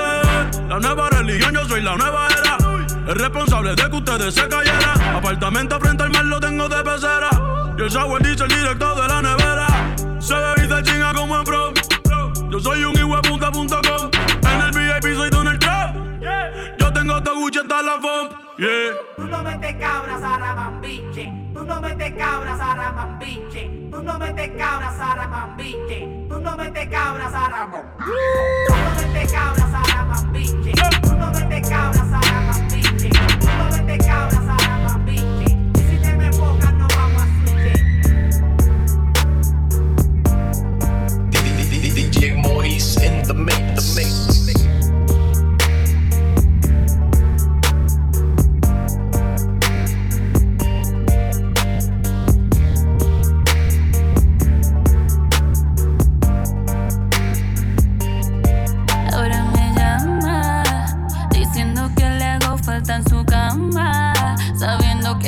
La 0.67 0.79
nueva 0.79 1.09
religión, 1.09 1.55
yo 1.55 1.65
soy 1.65 1.81
la 1.81 1.97
nueva 1.97 2.27
era. 2.27 2.68
El 3.09 3.15
responsable 3.15 3.73
de 3.73 3.89
que 3.89 3.95
ustedes 3.95 4.35
se 4.35 4.47
cayeran. 4.47 5.15
Apartamento 5.15 5.79
frente 5.79 6.03
al 6.03 6.11
mar 6.11 6.25
lo 6.25 6.39
tengo 6.39 6.69
de 6.69 6.83
pecera. 6.83 7.29
Y 7.75 7.81
el 7.81 7.89
sour 7.89 8.21
dice 8.21 8.43
el 8.43 8.49
directo 8.49 8.93
de 8.93 9.07
la 9.07 9.21
nevera. 9.23 9.67
Se 10.19 10.35
se 10.35 10.83
chinga 10.83 11.11
como 11.15 11.37
en 11.39 11.43
pro. 11.43 11.73
Yo 12.51 12.59
soy 12.59 12.83
un 12.83 12.95
hijueputa.com. 12.95 14.11
En 14.43 14.61
el 14.61 14.71
VIP 14.71 15.15
soy 15.17 15.29
Donald 15.31 15.59
Trump. 15.59 16.21
Yo 16.77 16.93
tengo 16.93 17.23
todo 17.23 17.35
Gucci 17.39 17.57
hasta 17.57 17.81
la 17.81 17.99
FOM. 17.99 18.29
Yeah. 18.59 18.67
Tú 19.15 19.25
no 19.25 19.41
metes 19.41 19.75
cabra, 19.77 20.19
Saramambiche. 20.19 21.33
Tú 21.55 21.65
no 21.65 21.81
metes 21.81 22.13
cabra, 22.13 22.57
Saramambiche. 22.57 23.89
Tú 23.89 24.03
no 24.03 24.19
metes 24.19 24.49
cabra, 24.55 24.93
Saramambiche. 24.95 26.27
Tú 26.29 26.39
no 26.39 26.57
metes 26.57 26.89
cabra, 26.89 27.31
Saramambiche. 27.31 28.67
Tú 28.67 28.75
no 28.77 28.95
metes 29.01 29.31
cabra, 29.31 29.71
Saramambiche. 29.71 30.73
Tú 31.01 31.15
no 31.15 31.31
metes 31.31 31.69
cabra, 31.69 31.95
Saramambiche. 31.95 32.28
DJ 42.09 42.35
Maurice 42.41 43.01
in 43.01 43.27
the 43.27 43.33
mix. 43.33 43.57
The 43.57 44.01
mix. 44.01 44.38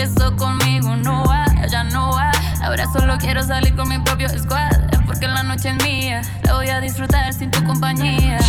Que 0.02 0.08
eso 0.08 0.36
conmigo 0.36 0.96
no 0.96 1.24
va, 1.26 1.46
ya 1.70 1.84
no 1.84 2.12
va. 2.12 2.32
Ahora 2.64 2.86
solo 2.92 3.18
quiero 3.20 3.44
salir 3.44 3.76
con 3.76 3.88
mi 3.88 4.00
propio 4.00 4.28
squad, 4.30 4.72
porque 5.06 5.28
la 5.28 5.44
noche 5.44 5.70
es 5.70 5.84
mía, 5.84 6.22
la 6.44 6.56
voy 6.56 6.70
a 6.70 6.80
disfrutar 6.80 7.32
sin 7.34 7.52
tu 7.52 7.64
compañía. 7.64 8.40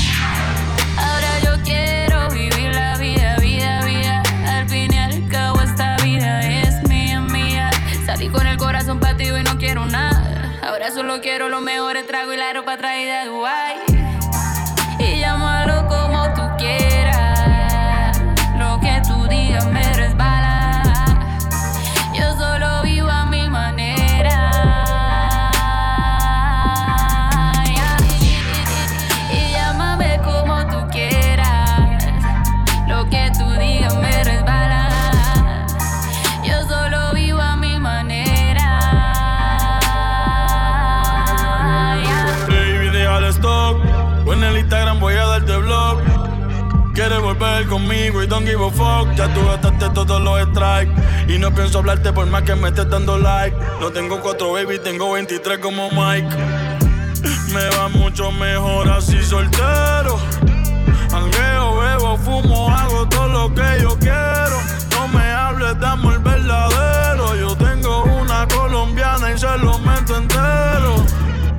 Ahora 0.97 1.29
yo 1.45 1.63
quiero 1.63 2.31
vivir 2.31 2.75
la 2.75 2.97
vida, 2.97 3.37
vida, 3.37 3.85
vida. 3.85 4.23
Al 4.49 4.69
fin 4.69 4.93
y 4.95 4.99
al 4.99 5.29
cabo 5.29 5.61
esta 5.61 5.97
vida 5.99 6.41
es 6.41 6.89
mía, 6.89 7.21
mía. 7.21 7.71
Salí 8.07 8.29
con 8.29 8.47
el 8.47 8.57
corazón 8.57 8.99
partido 8.99 9.39
y 9.39 9.43
no 9.43 9.59
quiero 9.59 9.85
nada. 9.85 10.59
Ahora 10.63 10.91
solo 10.91 11.21
quiero 11.21 11.49
los 11.51 11.61
mejores 11.61 12.07
tragos 12.07 12.35
y 12.35 12.39
la 12.39 12.53
ropa 12.55 12.79
traída 12.79 13.21
de 13.21 13.27
Dubai. 13.27 13.92
Don't 48.33 48.47
give 48.47 48.63
a 48.63 48.71
fuck. 48.71 49.15
Ya 49.15 49.29
tú 49.35 49.45
gastaste 49.45 49.91
todos 49.91 50.21
los 50.23 50.41
strikes. 50.49 50.93
Y 51.29 51.39
no 51.39 51.55
pienso 51.55 51.79
hablarte 51.81 52.13
por 52.13 52.27
más 52.27 52.43
que 52.43 52.55
me 52.55 52.69
estés 52.69 52.89
dando 52.89 53.19
like. 53.19 53.55
No 53.81 53.91
tengo 53.91 54.21
cuatro 54.21 54.53
baby, 54.53 54.79
tengo 54.79 55.13
23 55.13 55.59
como 55.59 55.91
Mike. 55.91 56.35
Me 57.53 57.69
va 57.77 57.89
mucho 57.91 58.33
mejor 58.33 58.89
así 58.91 59.23
soltero. 59.23 60.19
Angueo, 61.13 61.77
bebo, 61.77 62.17
fumo, 62.17 62.71
hago 62.71 63.07
todo 63.09 63.29
lo 63.29 63.55
que 63.55 63.83
yo 63.83 63.99
quiero. 63.99 64.57
No 64.93 65.09
me 65.09 65.25
hables 65.31 65.79
de 65.79 65.87
amor 65.87 66.23
verdadero. 66.23 67.37
Yo 67.37 67.55
tengo 67.57 68.05
una 68.05 68.49
colombiana 68.49 69.31
y 69.33 69.39
se 69.39 69.59
lo 69.59 69.79
meto 69.81 70.17
entero. 70.17 71.05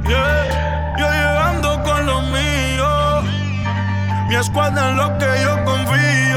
Yeah. 0.07 0.95
Yo 0.97 1.05
llegando 1.05 1.83
con 1.83 2.05
los 2.07 2.23
míos. 2.31 3.23
Mi 4.27 4.35
escuadra 4.35 4.89
en 4.89 4.97
lo 4.97 5.17
que 5.19 5.29
yo 5.43 5.63
confío. 5.65 6.32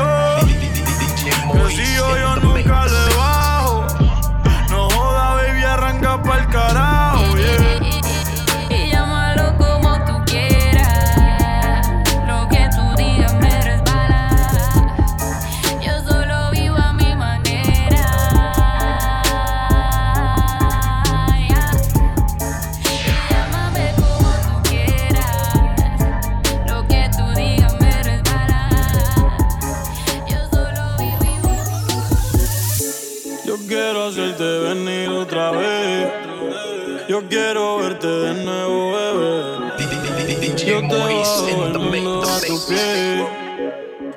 Pies. 42.68 43.26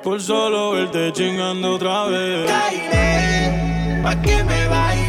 Por 0.02 0.20
solo 0.20 0.72
verte 0.72 1.12
chingando 1.12 1.74
otra 1.74 2.06
vez. 2.06 2.50
Baile, 2.50 4.00
pa' 4.02 4.22
que 4.22 4.44
me 4.44 4.68
baile. 4.68 4.99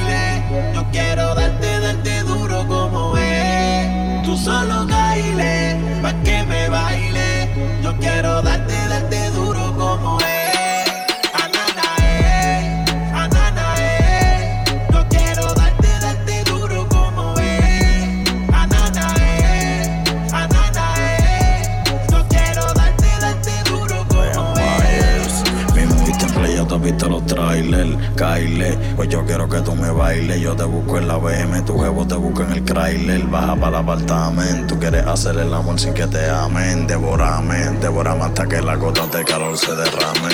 Yo 29.12 29.26
quiero 29.26 29.50
que 29.50 29.60
tú 29.60 29.76
me 29.76 29.92
bailes. 29.92 30.40
Yo 30.40 30.56
te 30.56 30.64
busco 30.64 30.98
en 30.98 31.08
la 31.08 31.18
BM, 31.18 31.62
tu 31.64 31.78
jevo 31.78 32.08
te 32.08 32.16
busco 32.16 32.44
en 32.44 32.54
el 32.54 32.64
Chrysler. 32.64 33.24
Baja 33.28 33.56
para 33.56 33.68
el 33.68 33.76
apartamento. 33.84 34.74
Tú 34.74 34.80
quieres 34.80 35.06
hacer 35.06 35.38
el 35.38 35.54
amor 35.54 35.78
sin 35.80 35.94
que 35.94 36.08
te 36.08 36.30
amen. 36.30 36.88
Devorame, 36.88 37.58
devorame 37.82 38.24
hasta 38.24 38.48
que 38.48 38.62
la 38.62 38.76
gota 38.78 39.06
de 39.08 39.26
calor 39.26 39.58
se 39.58 39.76
derrame. 39.76 40.30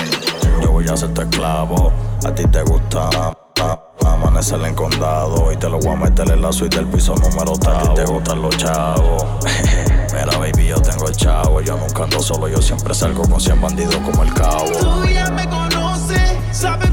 Yo 0.62 0.70
voy 0.70 0.86
a 0.88 0.96
ser 0.96 1.12
tu 1.12 1.22
esclavo. 1.22 1.92
A 2.24 2.32
ti 2.32 2.46
te 2.46 2.62
gusta. 2.62 3.10
Amanecer 4.06 4.60
en 4.62 4.74
condado 4.74 5.52
y 5.52 5.56
te 5.56 5.68
lo 5.68 5.80
voy 5.80 5.94
a 5.94 5.96
meter 5.96 6.30
en 6.30 6.40
la 6.40 6.52
suite 6.52 6.76
del 6.76 6.86
piso 6.86 7.14
número 7.16 7.52
tal. 7.58 7.94
Te 7.94 8.04
gustan 8.04 8.40
los 8.40 8.56
chavos. 8.56 9.24
Mira, 10.14 10.38
baby, 10.38 10.68
yo 10.68 10.80
tengo 10.80 11.08
el 11.08 11.16
chavo. 11.16 11.60
Yo 11.60 11.76
nunca 11.76 12.04
ando 12.04 12.22
solo, 12.22 12.48
yo 12.48 12.62
siempre 12.62 12.94
salgo 12.94 13.28
con 13.28 13.40
100 13.40 13.60
bandidos 13.60 13.96
como 13.96 14.22
el 14.22 14.32
cabo. 14.34 14.70
Tú 14.80 15.04
ya 15.06 15.28
me 15.30 15.48
conoces, 15.48 16.32
sabes 16.52 16.92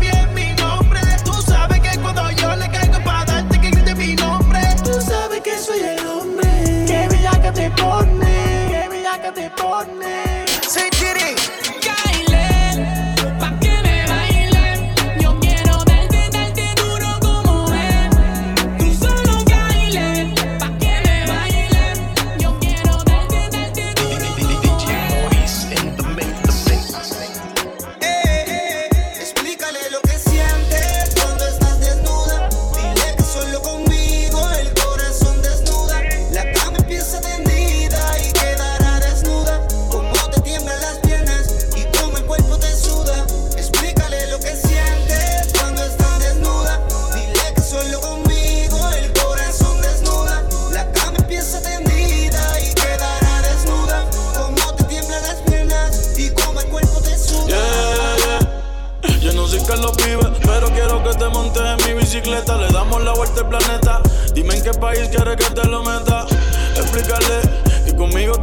te 9.36 9.50
pone. 9.50 9.95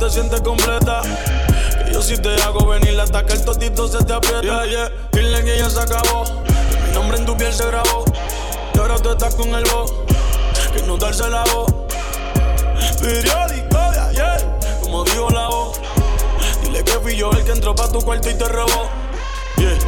Te 0.02 0.10
sientes 0.10 0.40
completa. 0.40 1.00
Que 1.86 1.92
yo 1.92 2.02
si 2.02 2.18
te 2.18 2.34
hago 2.42 2.66
venir 2.66 2.98
hasta 2.98 3.24
que 3.24 3.34
el 3.34 3.44
totito 3.44 3.86
se 3.86 4.04
te 4.04 4.12
aprieta. 4.12 4.42
Yeah, 4.42 4.66
yeah. 4.66 4.90
Dile 5.12 5.44
que 5.44 5.56
ya 5.56 5.70
se 5.70 5.80
acabó. 5.80 6.24
Que 6.24 6.88
mi 6.88 6.92
nombre 6.92 7.18
en 7.18 7.26
tu 7.26 7.36
piel 7.36 7.52
se 7.52 7.64
grabó. 7.66 8.04
Y 8.74 8.78
ahora 8.78 8.96
tú 8.96 9.10
estás 9.10 9.36
con 9.36 9.54
el 9.54 9.62
voz. 9.70 9.94
Que 10.74 10.82
no 10.88 10.96
darse 10.96 11.28
la 11.30 11.44
voz. 11.54 11.72
Periódico 13.00 13.78
de 13.92 14.00
ayer, 14.00 14.58
como 14.82 15.04
dijo 15.04 15.30
la 15.30 15.46
voz. 15.46 15.80
Dile 16.64 16.82
que 16.82 16.92
fui 16.92 17.16
yo 17.16 17.30
el 17.30 17.44
que 17.44 17.52
entró 17.52 17.72
pa' 17.72 17.88
tu 17.88 18.00
cuarto 18.00 18.28
y 18.28 18.34
te 18.34 18.48
robó. 18.48 18.88
Yeah. 19.56 19.78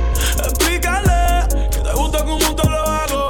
Explícale 0.45 1.49
que 1.71 1.79
te 1.79 1.93
gusta 1.93 2.25
como 2.25 2.55
te 2.55 2.69
lo 2.69 2.81
hago. 2.81 3.29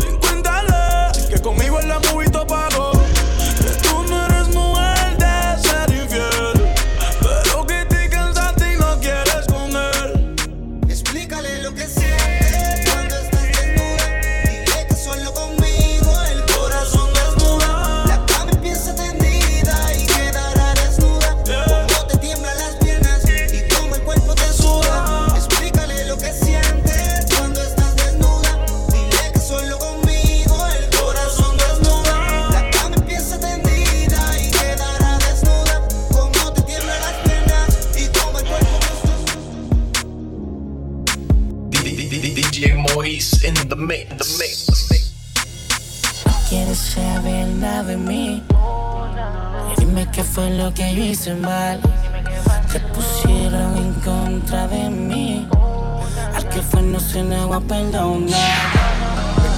Ven, 0.00 0.16
cuéntale 0.18 1.12
que 1.28 1.42
conmigo 1.42 1.78
en 1.78 1.88
la 1.88 2.00
movie 2.10 2.25
hice 51.10 51.34
mal. 51.34 51.80
Te 52.72 52.80
pusieron 52.80 53.76
en 53.76 53.92
contra 53.94 54.66
de 54.66 54.90
mí. 54.90 55.48
Al 56.34 56.48
que 56.48 56.60
fue 56.60 56.82
no 56.82 56.98
se 57.00 57.22
negó 57.22 57.54
a 57.54 57.60
perdonar. 57.60 58.34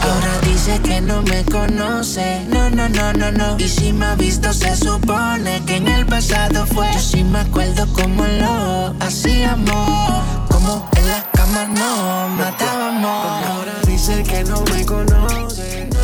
Ahora 0.03 0.39
dice 0.43 0.79
que 0.81 1.01
no 1.01 1.23
me 1.23 1.45
conoce. 1.45 2.45
No, 2.49 2.71
no, 2.71 2.89
no, 2.89 3.13
no, 3.13 3.33
no. 3.33 3.59
Y 3.59 3.69
si 3.69 3.93
me 3.93 4.07
ha 4.07 4.15
visto, 4.15 4.53
se 4.53 4.77
supone 4.77 5.63
que 5.65 5.77
en 5.77 5.89
el 5.89 6.07
pasado 6.07 6.67
fue. 6.67 6.91
Yo 6.93 7.01
sí 7.01 7.25
me 7.25 7.41
acuerdo 7.41 7.87
cómo 7.93 8.25
lo 8.25 8.95
hacíamos. 9.01 10.25
Como 10.51 10.89
en 10.97 11.09
la 11.09 11.23
cama 11.33 11.65
no 11.67 12.29
matábamos. 12.29 13.47
Ahora 13.47 13.75
dice 13.87 14.23
que 14.23 14.45
no 14.45 14.63
me 14.73 14.85
conoce. 14.85 15.48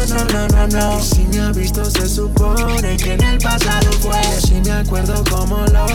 No, 0.09 0.22
no, 0.24 0.48
no, 0.48 0.66
no. 0.68 0.98
Y 0.98 1.02
si 1.02 1.24
me 1.24 1.40
ha 1.40 1.51
visto, 1.51 1.82
se 1.85 2.06
supone 2.09 2.97
que 2.98 3.14
en 3.14 3.22
el 3.22 3.39
pasado 3.39 3.90
fue. 4.01 4.20
Y 4.20 4.47
si 4.47 4.55
me 4.60 4.72
acuerdo 4.72 5.24
cómo 5.31 5.64
lo 5.66 5.86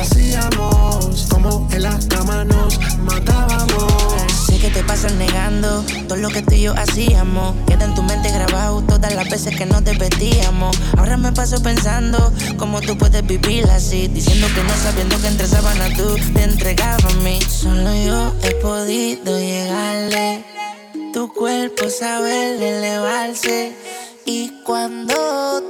hacíamos. 0.00 1.26
Como 1.28 1.68
en 1.72 1.82
la 1.82 1.98
cama 2.08 2.44
nos 2.44 2.78
matábamos. 2.98 3.92
Sé 4.46 4.58
que 4.58 4.70
te 4.70 4.82
pasas 4.84 5.12
negando 5.14 5.84
todo 6.08 6.16
lo 6.16 6.30
que 6.30 6.40
tú 6.40 6.54
y 6.54 6.62
yo 6.62 6.74
hacíamos. 6.78 7.56
Queda 7.66 7.84
en 7.84 7.94
tu 7.94 8.02
mente 8.02 8.30
grabado 8.30 8.80
todas 8.82 9.14
las 9.14 9.28
veces 9.28 9.54
que 9.54 9.66
nos 9.66 9.84
divertíamos. 9.84 10.74
Ahora 10.96 11.18
me 11.18 11.32
paso 11.32 11.62
pensando 11.62 12.32
cómo 12.56 12.80
tú 12.80 12.96
puedes 12.96 13.26
vivir 13.26 13.68
así. 13.70 14.08
Diciendo 14.08 14.46
que 14.54 14.64
no 14.64 14.74
sabiendo 14.82 15.20
que 15.20 15.28
entre 15.28 15.46
sábanas 15.46 15.92
tú 15.94 16.16
te 16.32 16.42
entregabas 16.42 17.04
a 17.04 17.16
mí. 17.18 17.38
Solo 17.46 17.94
yo 17.94 18.34
he 18.42 18.52
podido 18.62 19.38
llegarle. 19.38 20.57
Tu 21.12 21.32
cuerpo 21.32 21.88
sabe 21.88 22.54
elevarse. 22.54 23.72
Y 24.26 24.62
cuando 24.62 25.14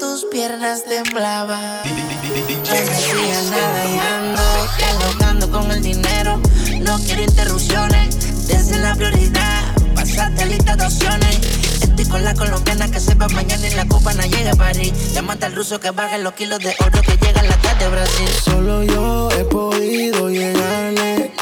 tus 0.01 0.25
piernas 0.33 0.85
temblaban, 0.85 1.81
no 1.85 2.73
decía 2.73 3.43
nada 3.51 3.85
y 3.85 5.23
ando 5.23 5.51
con 5.51 5.71
el 5.71 5.83
dinero. 5.83 6.41
No 6.81 6.99
quiero 6.99 7.23
interrupciones, 7.23 8.47
desde 8.49 8.79
la 8.79 8.95
prioridad. 8.97 9.63
Pasaste 9.95 10.47
lista 10.47 10.75
de 10.75 10.85
opciones. 10.87 11.39
Estoy 11.83 12.05
con 12.07 12.25
la 12.25 12.35
colombiana 12.35 12.91
que 12.91 12.99
se 12.99 13.15
va 13.15 13.29
mañana 13.29 13.69
y 13.69 13.75
la 13.75 13.87
cubana 13.87 14.27
llega 14.27 14.53
a 14.53 14.57
París. 14.57 14.93
Llámate 15.13 15.47
al 15.47 15.55
ruso 15.55 15.79
que 15.79 15.91
baje 15.93 16.19
los 16.19 16.33
kilos 16.33 16.59
de 16.59 16.75
oro 16.81 17.01
que 17.03 17.17
llega 17.25 17.41
en 17.41 17.49
la 17.49 17.57
tarde 17.59 17.85
de 17.85 17.91
Brasil. 17.91 18.29
Solo 18.45 18.83
yo 18.83 19.29
he 19.31 19.45
podido 19.45 20.29
llegarle. 20.31 21.33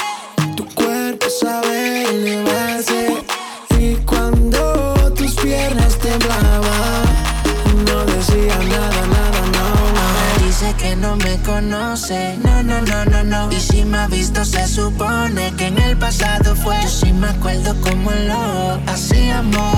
Tu 0.55 0.66
cuerpo 0.74 1.27
sabe 1.31 2.05
elevarse. 2.10 2.86
Que 10.87 10.97
no 10.97 11.17
me 11.17 11.37
conoce, 11.39 12.39
no, 12.45 12.63
no, 12.63 12.81
no, 12.81 13.05
no, 13.07 13.25
no. 13.25 13.53
Y 13.53 13.61
si 13.61 13.85
me 13.85 13.99
ha 13.99 14.07
visto, 14.07 14.45
se 14.45 14.67
supone 14.69 15.53
que 15.57 15.67
en 15.67 15.79
el 15.79 15.97
pasado 15.97 16.55
fue. 16.55 16.77
Yo 16.83 16.89
sí 16.89 17.13
me 17.13 17.29
acuerdo 17.29 17.75
cómo 17.81 18.11
lo 18.11 18.81
hacíamos. 18.87 19.75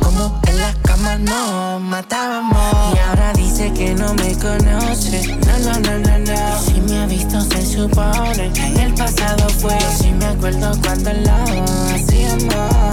Como 0.00 0.40
en 0.48 0.58
las 0.58 0.76
camas 0.82 1.20
nos 1.20 1.80
matábamos. 1.80 2.94
Y 2.94 2.98
ahora 2.98 3.32
dice 3.34 3.72
que 3.72 3.94
no 3.94 4.12
me 4.14 4.36
conoce, 4.38 5.38
no, 5.46 5.54
no, 5.66 5.74
no, 5.80 5.98
no, 5.98 6.18
no. 6.18 6.60
Y 6.60 6.72
si 6.72 6.80
me 6.82 6.98
ha 6.98 7.06
visto, 7.06 7.40
se 7.40 7.64
supone 7.64 8.52
que 8.52 8.66
en 8.66 8.76
el 8.78 8.94
pasado 8.94 9.48
fue. 9.60 9.78
Yo 9.78 9.90
sí 9.98 10.12
me 10.12 10.26
acuerdo 10.26 10.72
cuando 10.82 11.12
lo 11.12 11.94
hacíamos. 11.94 12.91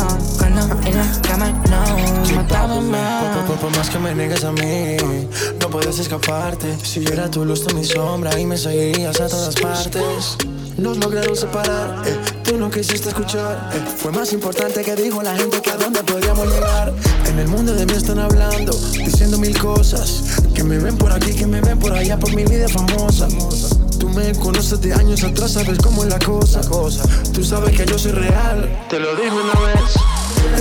En 0.64 2.36
matábamos. 2.36 2.84
Por, 3.46 3.46
por- 3.46 3.58
por 3.70 3.78
más 3.78 3.90
que 3.90 4.00
me 4.00 4.14
negues 4.14 4.44
a 4.44 4.52
mí, 4.52 4.98
no 5.62 5.70
puedes 5.70 6.00
escaparte. 6.00 6.68
Si 6.84 7.04
yo 7.04 7.14
era 7.14 7.30
tu 7.32 7.46
luz, 7.46 7.66
tú 7.66 7.74
mi 7.76 7.86
sombra 7.86 8.38
y 8.40 8.46
me 8.46 8.58
seguirías 8.58 9.20
a 9.22 9.28
todas 9.28 9.56
partes. 9.56 10.38
Nos 10.78 10.98
lograron 10.98 11.36
separar, 11.36 12.04
eh, 12.08 12.18
tú 12.44 12.58
no 12.58 12.70
quisiste 12.70 13.10
escuchar. 13.10 13.70
Eh, 13.74 13.82
fue 13.98 14.12
más 14.12 14.32
importante 14.34 14.82
que 14.82 14.96
dijo 14.96 15.22
la 15.22 15.36
gente 15.36 15.62
que 15.62 15.72
a 15.72 15.76
dónde 15.78 16.02
podríamos 16.04 16.48
llegar. 16.48 16.94
En 17.28 17.40
el 17.40 17.48
mundo 17.48 17.74
de 17.74 17.86
mí 17.86 17.94
están 17.94 18.20
hablando, 18.20 18.72
diciendo 18.94 19.38
mil 19.38 19.58
cosas. 19.60 20.24
Que 20.54 20.64
me 20.64 20.78
ven 20.78 20.98
por 20.98 21.12
aquí, 21.12 21.34
que 21.34 21.46
me 21.48 21.60
ven 21.62 21.80
por 21.80 21.92
allá, 21.94 22.18
por 22.18 22.34
mi 22.34 22.44
vida 22.46 22.68
famosa. 22.70 23.28
Tú 24.00 24.10
me 24.10 24.34
conoces 24.36 24.80
de 24.82 24.94
años 24.94 25.22
atrás, 25.24 25.52
sabes 25.54 25.78
cómo 25.80 26.04
es 26.04 26.10
la 26.10 26.20
cosa. 26.20 26.62
Tú 27.34 27.44
sabes 27.44 27.76
que 27.78 27.86
yo 27.86 27.98
soy 28.00 28.12
real, 28.12 28.86
te 28.90 29.00
lo 29.00 29.16
dije 29.16 29.32
una 29.32 29.60
vez. 29.66 29.96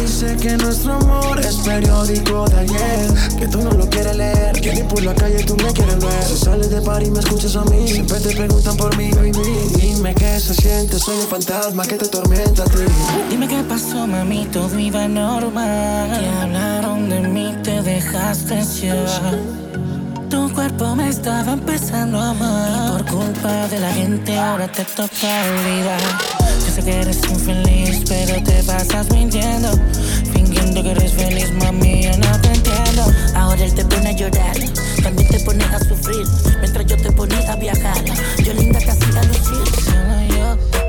Dice 0.01 0.37
que 0.37 0.57
nuestro 0.57 0.95
amor 0.95 1.41
es 1.41 1.57
periódico 1.57 2.49
de 2.49 2.59
ayer. 2.59 3.11
Que 3.39 3.47
tú 3.49 3.63
no 3.63 3.71
lo 3.71 3.89
quieres 3.89 4.17
leer 4.17 4.53
Que 4.61 4.75
ni 4.75 4.83
por 4.83 5.03
la 5.03 5.15
calle 5.15 5.45
tú 5.45 5.57
me 5.57 5.73
quieres 5.73 5.99
ver. 5.99 6.25
Si 6.25 6.37
sales 6.37 6.71
de 6.71 6.81
par 6.81 7.03
y 7.03 7.11
me 7.11 7.21
escuchas 7.21 7.57
a 7.57 7.65
mí. 7.65 7.89
Siempre 7.89 8.21
te 8.21 8.35
preguntan 8.35 8.77
por 8.77 8.97
mí, 8.97 9.11
baby 9.11 9.33
Dime 9.81 10.15
qué 10.15 10.41
se 10.41 10.55
siente, 10.55 10.99
soy 10.99 11.17
un 11.17 11.27
fantasma 11.27 11.85
que 11.87 11.97
te 11.97 12.09
tormenta 12.09 12.63
a 12.63 12.67
ti. 12.67 12.79
Dime 13.31 13.49
qué 13.49 13.63
pasó, 13.63 14.07
mami, 14.07 14.47
todo 14.47 14.79
iba 14.79 15.07
normal. 15.09 16.19
Que 16.19 16.27
hablaron 16.27 17.09
de 17.09 17.21
mí, 17.21 17.55
te 17.63 17.83
dejaste 17.83 18.63
llevar. 18.63 19.68
Tu 20.31 20.53
cuerpo 20.53 20.95
me 20.95 21.09
estaba 21.09 21.53
empezando 21.53 22.21
a 22.21 22.31
amar. 22.31 22.71
Y 22.71 23.03
por 23.03 23.19
culpa 23.19 23.69
de 23.69 23.81
la 23.81 23.93
gente, 23.93 24.39
ahora 24.39 24.69
te 24.69 24.85
toca 24.85 25.29
olvidar. 25.57 26.01
Yo 26.67 26.73
sé 26.75 26.83
que 26.83 27.01
eres 27.01 27.21
infeliz, 27.31 28.03
pero 28.07 28.43
te 28.43 28.63
pasas 28.65 29.11
mintiendo. 29.11 29.71
Fingiendo 30.33 30.83
que 30.83 30.91
eres 30.91 31.13
feliz, 31.13 31.51
mami, 31.53 32.03
yo 32.03 32.11
no 32.19 32.41
te 32.41 32.49
entiendo. 32.49 33.05
Ahora 33.35 33.65
él 33.65 33.75
te 33.75 33.85
pone 33.85 34.09
a 34.09 34.13
llorar, 34.13 34.57
también 35.03 35.29
te 35.29 35.41
pone 35.41 35.65
a 35.65 35.79
sufrir. 35.79 36.27
Mientras 36.61 36.87
yo 36.87 36.97
te 36.97 37.11
ponía 37.13 37.53
a 37.53 37.57
viajar, 37.57 38.05
yo 38.45 38.53
linda 38.53 38.81
casi 38.81 39.05
a 39.17 39.23
lucir. 39.23 39.83
Solo 39.85 40.23
yo 40.29 40.88